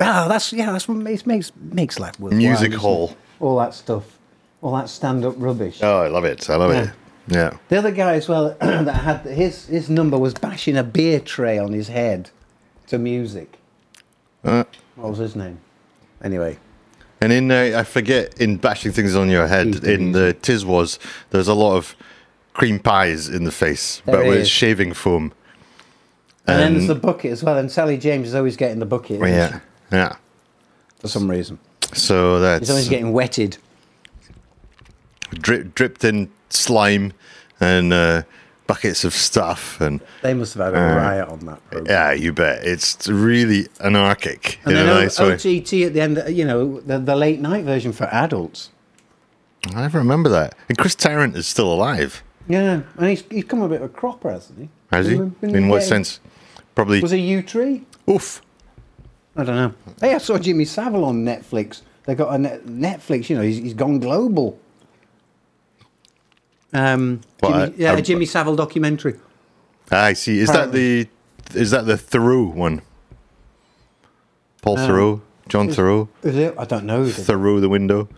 [0.00, 2.38] Ah, that's yeah, that's what makes makes makes life worthwhile.
[2.38, 2.78] Music isn't it?
[2.80, 3.16] hall.
[3.40, 4.18] all that stuff,
[4.62, 5.80] all that stand-up rubbish.
[5.82, 6.48] Oh, I love it.
[6.50, 6.90] I love it.
[7.26, 7.56] Yeah.
[7.68, 11.58] The other guy as well that had his his number was bashing a beer tray
[11.58, 12.30] on his head
[12.86, 13.58] to music.
[14.44, 14.64] Uh,
[14.96, 15.58] What was his name?
[16.22, 16.58] Anyway,
[17.20, 20.98] And in uh, I forget in bashing things on your head in the Tiswas
[21.30, 21.94] there's a lot of
[22.54, 24.48] cream pies in the face, There but with is.
[24.48, 25.32] shaving foam.
[26.46, 27.58] and, then there's the bucket as well.
[27.58, 29.32] And Sally James is always getting the bucket isn't she?
[29.32, 29.60] yeah.
[29.90, 31.58] For some reason.
[31.94, 33.56] So He's always getting wetted.
[35.34, 37.12] drip, dripped in slime
[37.60, 38.22] and uh,
[38.66, 41.70] buckets of stuff, and They must have had a Uh, riot on that.
[41.70, 41.86] Program.
[41.86, 45.32] yeah, you bet it's really anarchic And in a then nice way.
[45.34, 48.70] OTT at the end, you know, the, the late night version for adults.
[49.74, 50.54] I never remember that.
[50.68, 53.88] And Chris Tarrant is still alive, Yeah, and he's, he's come a bit of a
[53.88, 54.68] cropper, hasn't he?
[54.92, 55.16] has he?
[55.16, 56.20] Been- been In what sense?
[56.74, 57.00] Probably.
[57.00, 57.82] Was he Yewtree?
[58.08, 58.40] Oof.
[59.38, 59.72] I don't know.
[60.00, 61.82] Hey, I saw Jimmy Savile on Netflix.
[62.04, 63.30] They got a net, Netflix.
[63.30, 64.58] You know, he's, he's gone global.
[66.72, 69.14] Um, What, Jimmy, a- yeah, a- a Jimmy Savile documentary.
[69.90, 70.38] Ah, I see.
[70.38, 71.08] Is that the
[71.54, 72.82] is that the Theroux one?
[74.60, 76.54] Paul Theroux, John Theroux, Is it?
[76.58, 77.08] I don't know.
[77.08, 78.08] Thoreau the window.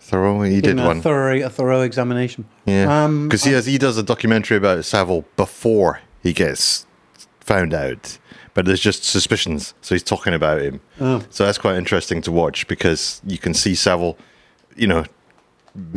[0.00, 1.00] Theroux, he Give did a one.
[1.02, 2.44] thorough, a thorough examination.
[2.66, 6.86] Yeah, Um, because he has he does a documentary about Savile before he gets
[7.40, 8.18] found out,
[8.58, 10.80] but there's just suspicions, so he's talking about him.
[11.00, 11.24] Oh.
[11.30, 14.18] So that's quite interesting to watch because you can see Savile,
[14.74, 15.04] you know,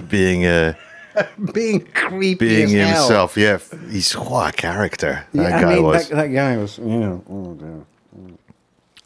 [0.07, 0.75] being uh,
[1.55, 2.99] being creepy being as hell.
[2.99, 3.35] himself.
[3.35, 3.57] Yeah,
[3.89, 6.09] he's what a character that Yeah, guy I mean, was.
[6.09, 6.77] That, that guy was.
[6.77, 7.85] You know, oh dear.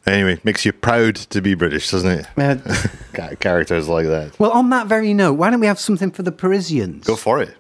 [0.06, 3.40] Anyway, makes you proud to be British, doesn't it?
[3.40, 4.38] Characters like that.
[4.38, 7.08] well, on that very note, why don't we have something for the Parisians?
[7.08, 7.56] Go for it.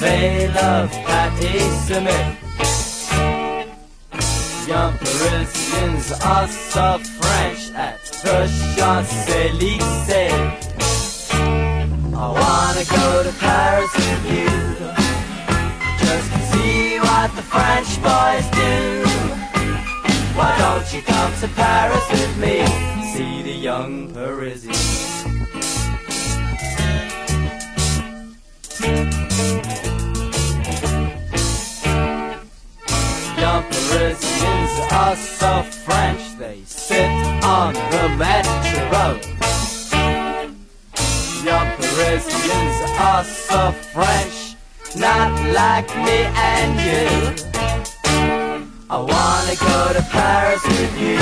[0.00, 2.38] They love Patti Smith.
[4.66, 10.32] Young Parisians are so French at the Champs-Élysées.
[12.14, 14.50] I wanna go to Paris with you.
[15.98, 19.04] Just to see what the French boys do.
[20.34, 22.66] Why don't you come to Paris with me?
[23.12, 25.19] See the young Parisians
[33.90, 37.10] Parisians are so French They sit
[37.44, 39.20] on the metro
[41.44, 44.56] Young Parisians are so French,
[44.94, 47.08] not like me and you.
[48.90, 51.18] I wanna go to Paris with you,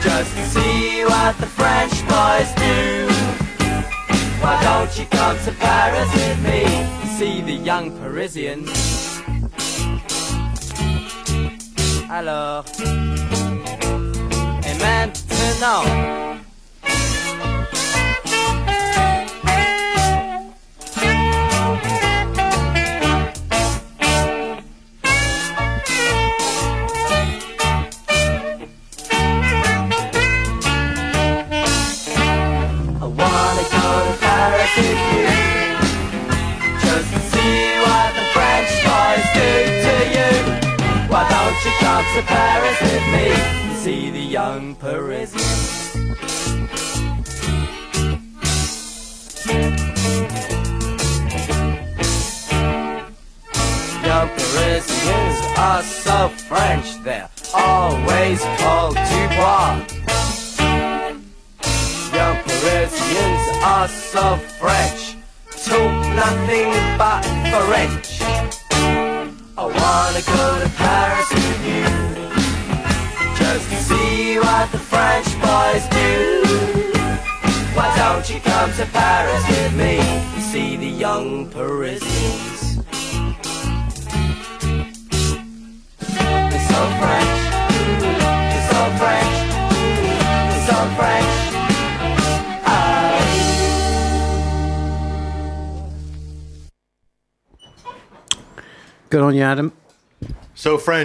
[0.00, 3.11] just to see what the French boys do.
[4.42, 6.64] Why don't you come to Paris with me,
[7.16, 8.68] see the young Parisians?
[12.10, 12.64] Alors,
[14.66, 16.51] et maintenant.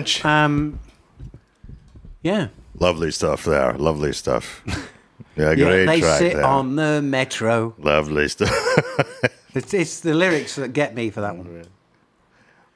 [0.06, 0.26] French.
[0.26, 0.80] Um,
[2.22, 2.48] yeah.
[2.80, 3.74] Lovely stuff there.
[3.74, 4.64] Lovely stuff.
[5.36, 6.46] Yeah, Yeah, great they track sit there.
[6.46, 7.76] on the metro.
[7.78, 8.50] Lovely stuff.
[9.54, 11.66] It's, it's the lyrics that get me for that one.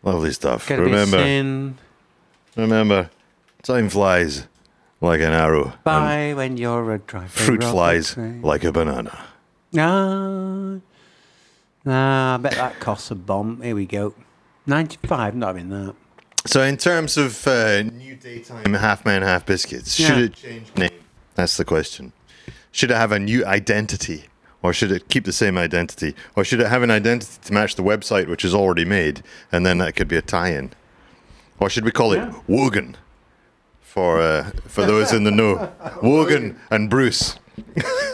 [0.04, 0.68] Lovely stuff.
[0.68, 1.76] Gotta remember,
[2.56, 3.10] remember,
[3.62, 4.48] time flies
[5.00, 5.74] like an arrow.
[5.84, 7.28] by when you're a driver.
[7.28, 8.42] Fruit flies train.
[8.42, 9.26] like a banana.
[9.78, 10.78] Ah,
[11.86, 13.62] ah, I bet that costs a bomb.
[13.62, 14.16] Here we go.
[14.66, 15.96] 95, not having that.
[16.46, 20.90] So, in terms of uh, new daytime half man, half biscuits, should it change name?
[21.36, 22.14] That's the question.
[22.72, 24.26] Should it have a new identity,
[24.64, 27.76] or should it keep the same identity, or should it have an identity to match
[27.76, 29.22] the website which is already made,
[29.52, 30.72] and then that could be a tie-in,
[31.60, 32.98] or should we call it Wogan
[33.82, 35.72] for uh, for those in the know?
[36.02, 37.38] Wogan and Bruce.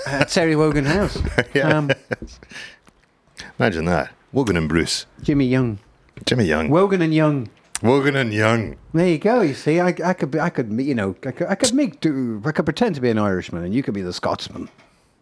[0.06, 1.18] Uh, Terry Wogan House.
[1.54, 1.70] Yeah.
[1.78, 1.92] Um,
[3.60, 4.12] Imagine that.
[4.34, 5.06] Wogan and Bruce.
[5.24, 5.80] Jimmy Young.
[6.26, 6.70] Jimmy Young.
[6.70, 7.50] Wogan and Young.
[7.84, 8.76] Wogan and Young.
[8.94, 9.42] There you go.
[9.42, 12.00] You see, I, I could, be, I could, you know, I could, I could make,
[12.00, 14.70] do, I could pretend to be an Irishman, and you could be the Scotsman.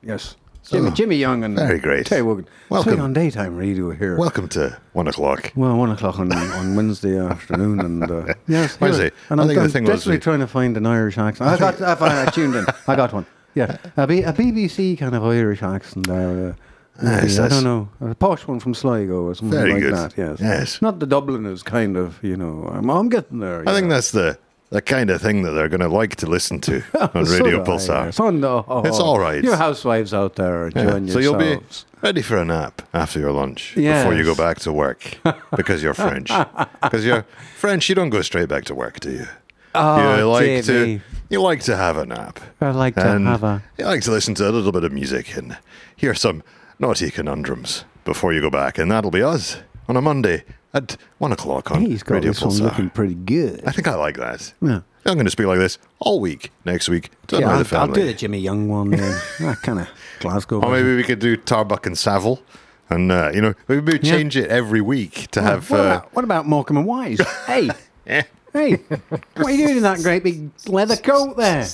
[0.02, 2.06] Yes, Jimmy, Jimmy Young and Very great.
[2.06, 2.48] Terry Wogan.
[2.70, 3.00] Welcome.
[3.02, 4.18] On daytime radio here.
[4.18, 5.52] Welcome to one o'clock.
[5.56, 8.80] Well, one o'clock on, on Wednesday afternoon, and uh, yes.
[8.80, 9.12] Wednesday.
[9.30, 11.50] And I I'm, think I'm thing desperately we- trying to find an Irish accent.
[11.50, 12.66] I got, I, I tuned in.
[12.88, 13.26] I got one.
[13.54, 16.50] Yeah, a, B, a BBC kind of Irish accent there.
[16.50, 16.54] Uh,
[17.04, 19.94] I don't know, a posh one from Sligo or something Very like good.
[19.96, 20.14] that.
[20.18, 20.82] Yes, Yes.
[20.82, 22.24] Not the Dubliners, kind of.
[22.24, 23.68] You know, I'm, I'm getting there.
[23.68, 24.38] I think that's the
[24.72, 27.44] the kind of thing that they're going to like to listen to oh, on So
[27.44, 28.06] Radio Pulsar.
[28.06, 28.20] yes.
[28.20, 29.44] On the- oh, It's all right.
[29.44, 30.96] You housewives out there are Yeah.
[30.96, 31.60] enjoying So you'll be
[32.02, 35.18] ready for a nap after your lunch before you go back to work
[35.56, 36.32] because you're French.
[36.82, 37.26] Because you're
[37.58, 39.28] French, you don't go straight back to work, do you?
[39.76, 42.40] Oh, you like dear to you like to have a nap.
[42.62, 43.62] I like to have a.
[43.78, 45.58] You like to listen to a little bit of music and
[45.96, 46.44] hear some
[46.80, 49.58] naughty conundrums before you go back, and that'll be us
[49.88, 52.62] on a Monday at one o'clock on Hey, he's got Radio this one Pulsar.
[52.62, 53.64] looking pretty good.
[53.66, 54.54] I think I like that.
[54.62, 54.82] Yeah.
[55.08, 57.12] I'm going to speak like this all week next week.
[57.28, 58.90] Don't Yeah, I'll, I'll do the Jimmy Young one.
[58.90, 59.22] Then.
[59.40, 59.88] that kind of
[60.20, 60.62] Glasgow.
[60.62, 62.42] Or maybe we could do Tarbuck and Savile.
[62.90, 64.16] And, uh, you know, maybe we Yeah.
[64.16, 65.70] change it every week to What- have.
[65.70, 67.20] What, uh, about, what about Morecambe and Wise?
[67.48, 67.70] hey,
[68.08, 68.74] eh, hey,
[69.10, 71.68] what are you doing in that great big leather coat there?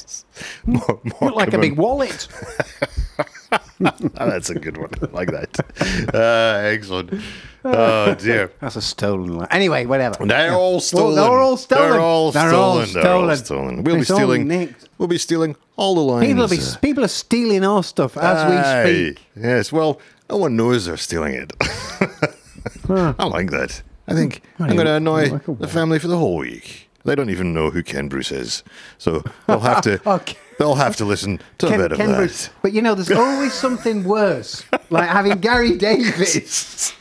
[0.65, 2.27] Mor- You look like a big wallet.
[3.79, 4.89] That's a good one.
[5.01, 6.13] I like that.
[6.13, 7.21] Uh, excellent.
[7.63, 8.51] Oh dear.
[8.59, 9.47] That's a stolen line.
[9.51, 10.25] Anyway, whatever.
[10.25, 11.15] They're all stolen.
[11.15, 11.91] Well, they're all stolen.
[11.91, 12.61] They're all They're stolen.
[12.63, 13.37] all They're all stolen.
[13.37, 13.83] stolen.
[13.83, 14.47] We'll It's be stealing.
[14.47, 14.89] nicked.
[14.97, 16.27] We'll be stealing all the lines.
[16.27, 18.45] People, be, uh, people are stealing our stuff as
[18.85, 19.25] we speak.
[19.35, 19.71] Yes.
[19.71, 19.99] Well,
[20.29, 21.53] no one knows they're stealing it.
[22.89, 23.81] I like that.
[24.07, 26.89] I think I I'm going to annoy the family for the whole week.
[27.05, 28.63] They don't even know who Ken Bruce is,
[28.97, 29.99] so they'll have to.
[30.07, 30.37] Okay.
[30.61, 32.17] They'll have to listen to a bit of Ken that.
[32.17, 32.51] Bruce.
[32.61, 36.93] But you know, there's always something worse, like having Gary Davies.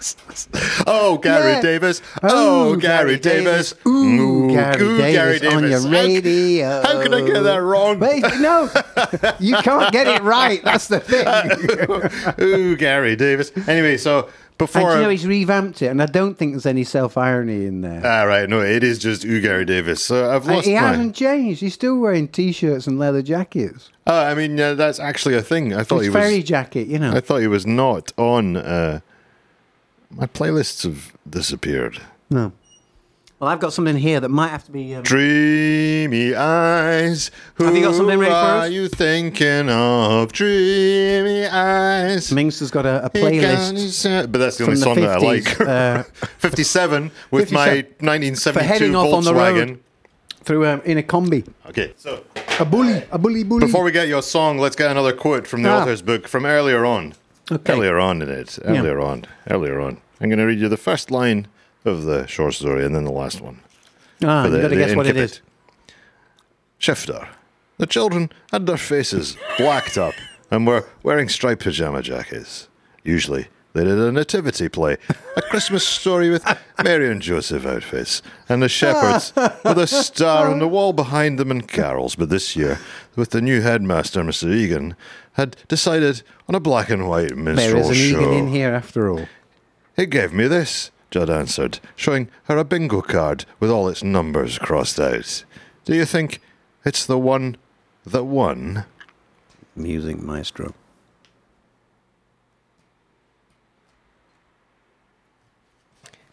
[0.86, 1.60] Oh, Gary Yeah.
[1.60, 2.00] Davies.
[2.22, 3.74] Oh, Gary, Davies.
[3.86, 5.70] Ooh, Gary, ooh, Davies Gary on Davies.
[5.70, 6.82] your How radio.
[6.82, 7.98] How can I get that wrong?
[7.98, 8.70] Wait, no,
[9.38, 10.64] you can't get it right.
[10.64, 12.40] That's the thing.
[12.42, 13.52] Ooh, Gary Davis.
[13.68, 14.30] Anyway, so
[14.60, 14.96] and before.
[14.96, 18.02] you know, he's revamped it, and I don't think there's any self irony in there.
[18.04, 18.48] Ah, right.
[18.48, 20.00] No, it is just Ooh, Gary Davies.
[20.02, 20.80] So I've lost he my.
[20.80, 21.60] hasn't changed.
[21.60, 23.90] He's still wearing t-shirts and leather jackets.
[24.06, 25.72] Oh, I mean, uh, that's actually a thing.
[25.74, 26.44] I thought It's he fairy was.
[26.44, 27.12] jacket, you know.
[27.12, 28.56] I thought he was not on.
[28.56, 29.00] Uh,
[30.10, 32.00] my playlists have disappeared.
[32.30, 32.52] no.
[33.40, 34.94] Well, I've got something here that might have to be.
[34.94, 37.30] Um, Dreamy eyes.
[37.54, 38.64] Who Have you got something ready for us?
[38.64, 40.30] are you thinking of?
[40.32, 42.30] Dreamy eyes.
[42.32, 44.02] Minx has got a, a playlist.
[44.02, 45.60] can't But that's the only the song that I 50s, like.
[45.62, 46.02] uh,
[46.38, 47.54] 57 with 57.
[47.54, 49.68] my for 1972 heading off on the Volkswagen.
[49.70, 49.80] road
[50.44, 51.46] through um, in a combi.
[51.66, 52.22] Okay, so
[52.58, 53.60] A bully, a bully, bully.
[53.64, 55.80] before we get your song, let's get another quote from the Ah.
[55.80, 57.14] author's book from earlier on.
[57.50, 57.72] Okay.
[57.72, 58.58] Earlier on in it.
[58.66, 59.24] Earlier on.
[59.48, 59.98] Earlier on.
[60.20, 61.46] I'm going to read you the first line
[61.84, 63.60] of the short story and then the last one.
[64.24, 65.40] ah, you the- got to guess what it is.
[66.78, 67.28] Shifter.
[67.78, 70.14] The children had their faces blacked up
[70.50, 72.68] and were wearing striped pajama jackets.
[73.04, 74.96] Usually, they did a nativity play,
[75.36, 76.44] a Christmas story with
[76.84, 79.32] Mary and Joseph outfits, and the shepherds
[79.64, 82.16] with a star on the wall behind them and carols.
[82.16, 82.78] But this year,
[83.16, 84.52] with the new headmaster, Mr.
[84.52, 84.94] Egan,
[85.34, 88.20] had decided on a black and white There minstrel is an show.
[88.20, 89.26] Egan in here after all.
[89.96, 94.58] He gave me this, Judd answered, showing her a bingo card with all its numbers
[94.58, 95.44] crossed out.
[95.84, 96.40] Do you think
[96.84, 97.56] it's the one
[98.06, 98.84] that won?
[99.74, 100.74] Music maestro.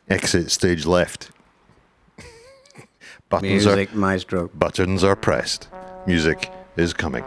[0.10, 1.32] Exit stage left.
[3.30, 4.48] Buttons Music are maestro.
[4.50, 5.68] buttons are pressed.
[6.06, 7.26] Music is coming.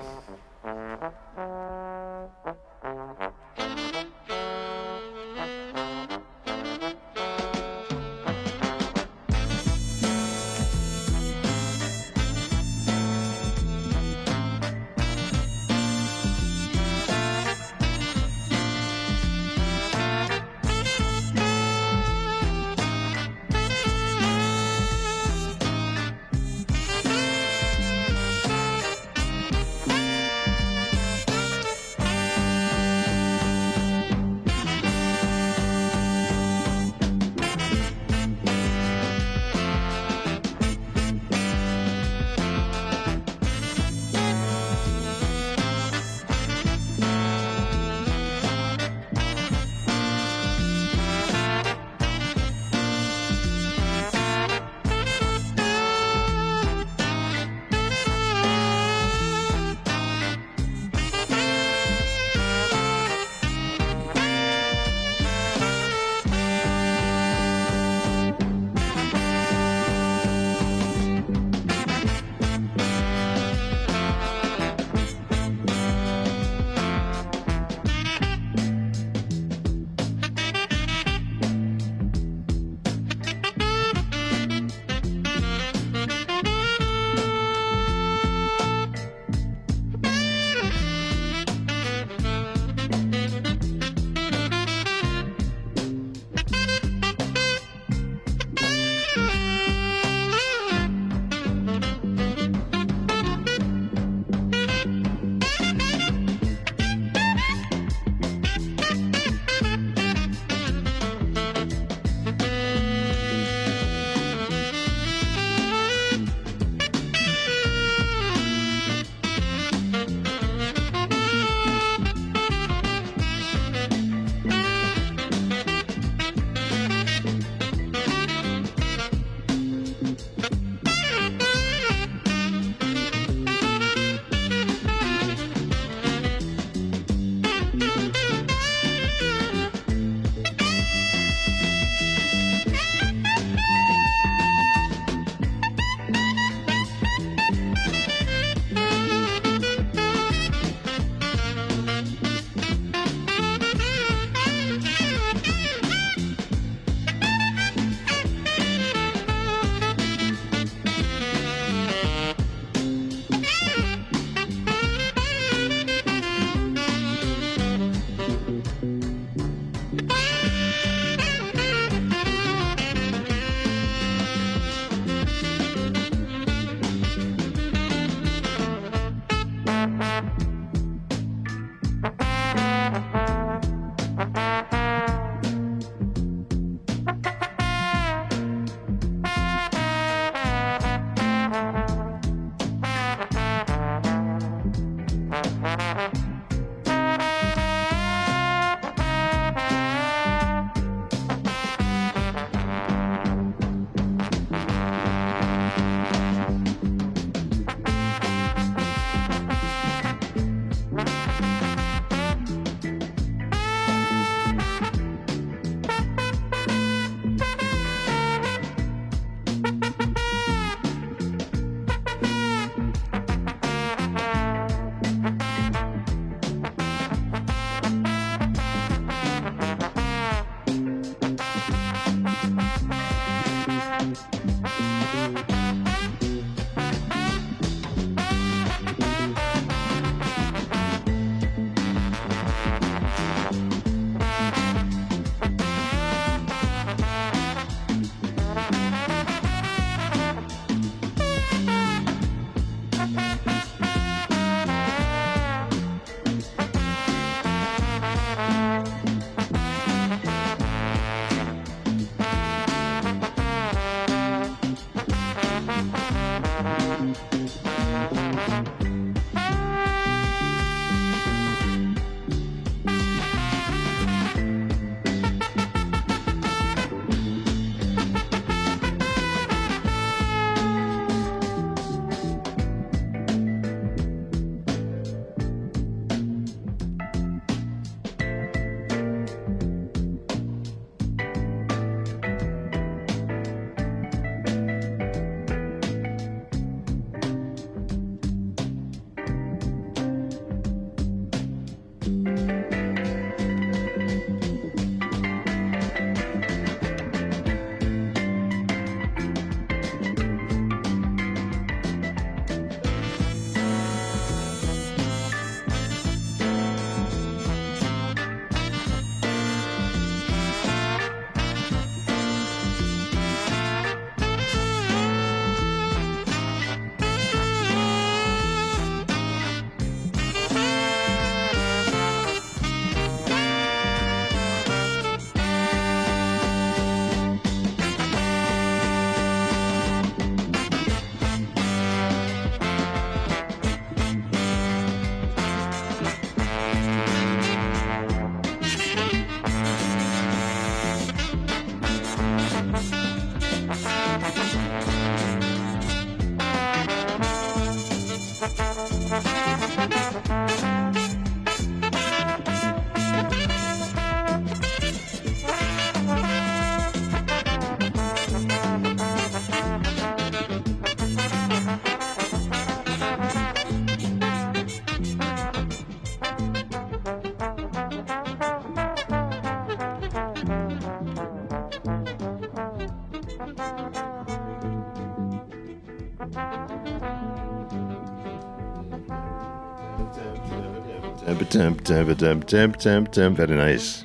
[393.37, 394.05] Very nice.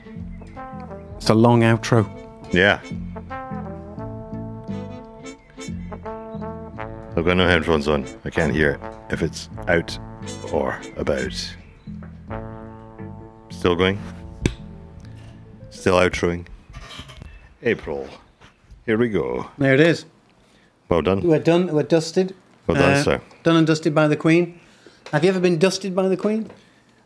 [1.18, 2.08] It's a long outro.
[2.54, 2.80] Yeah.
[7.18, 8.06] I've got no headphones on.
[8.26, 8.80] I can't hear
[9.10, 9.98] if it's out
[10.52, 11.34] or about.
[13.50, 14.00] Still going?
[15.70, 16.46] Still outroing?
[17.64, 18.08] April.
[18.86, 19.50] Here we go.
[19.58, 20.06] There it is.
[20.90, 21.22] Well done.
[21.22, 21.74] We're done.
[21.74, 22.32] We're dusted.
[22.32, 22.36] Uh,
[22.68, 23.22] Well done, sir.
[23.44, 24.60] Done and dusted by the Queen.
[25.12, 26.52] Have you ever been dusted by the Queen?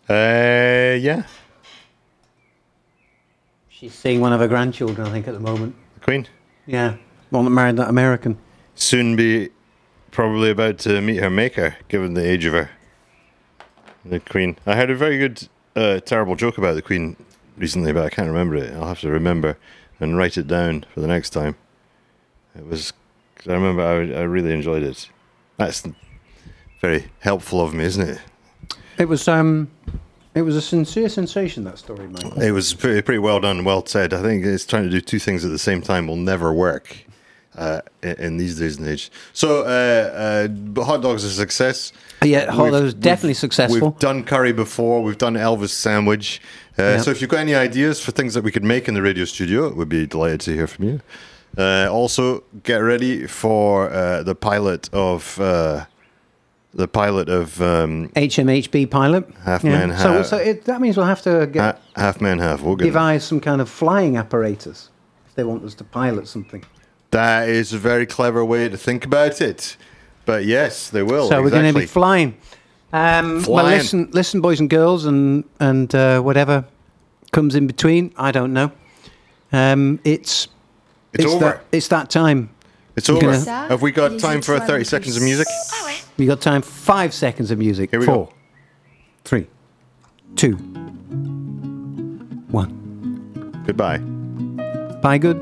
[0.10, 1.24] Uh, yeah.
[3.70, 5.76] She's seeing one of her grandchildren, I think, at the moment.
[5.96, 6.28] The Queen.
[6.66, 6.96] Yeah.
[7.30, 8.38] One that married that American.
[8.74, 9.50] Soon be
[10.12, 12.72] probably about to meet her maker, given the age of her.
[14.04, 14.58] The Queen.
[14.66, 17.16] I heard a very good, uh, terrible joke about the Queen
[17.56, 18.74] recently, but I can't remember it.
[18.74, 19.58] I'll have to remember
[20.00, 21.56] and write it down for the next time.
[22.58, 22.94] It was.
[23.48, 25.10] I remember I, I really enjoyed it.
[25.58, 25.84] That's
[26.82, 28.20] very helpful of me, isn't it?
[29.00, 29.70] It was um,
[30.36, 32.24] it was a sincere sensation that story, mate.
[32.44, 34.14] It was pretty, pretty well done, well said.
[34.14, 36.96] I think it's trying to do two things at the same time will never work
[37.58, 39.10] uh, in, in these days and age.
[39.34, 40.48] So, uh,
[40.78, 41.94] uh, hot dogs is a success.
[42.24, 43.90] Yeah, hot dogs definitely we've- successful.
[43.92, 45.02] We've done curry before.
[45.02, 46.42] We've done Elvis sandwich.
[46.78, 46.98] Uh, Yeah.
[47.02, 49.26] So, if you've got any ideas for things that we could make in the radio
[49.26, 51.02] studio, we'd be delighted to hear from you.
[51.58, 55.86] Uh, also, get ready for uh, the pilot of uh,
[56.74, 59.28] the pilot of um, HMHB pilot.
[59.44, 59.72] Half Yeah.
[59.88, 62.62] man, So, half- so it, that means we'll have to get, Ha- Half Man Half
[62.62, 62.86] Wogan.
[62.86, 64.90] devise some kind of flying apparatus
[65.28, 66.64] if they want us to pilot something.
[67.12, 69.78] That is a very clever way to think about it.
[70.26, 71.28] But yes, they will.
[71.28, 72.38] so we're going to be flying.
[72.94, 76.66] Um, Well, listen, listen, boys and girls, and and uh, whatever
[77.32, 78.14] comes in between.
[78.18, 78.72] I don't know.
[79.52, 80.48] Um, it's
[81.14, 81.40] It's over.
[81.46, 82.50] That, it's that time.
[82.96, 83.22] It's over.
[83.22, 85.48] Gonna, have we got time for 30 seconds of music?
[86.18, 87.92] We got time five seconds of music.
[87.92, 88.34] Here we Four, go.
[89.24, 89.48] three,
[90.36, 90.56] two,
[92.52, 93.64] one.
[93.66, 94.00] Goodbye.
[95.02, 95.38] Bye, good.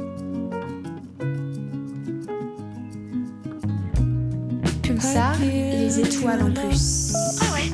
[4.84, 7.14] Pulsar, les étoiles en plus.
[7.42, 7.72] Ah ouais.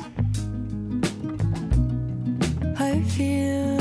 [2.79, 3.72] I feel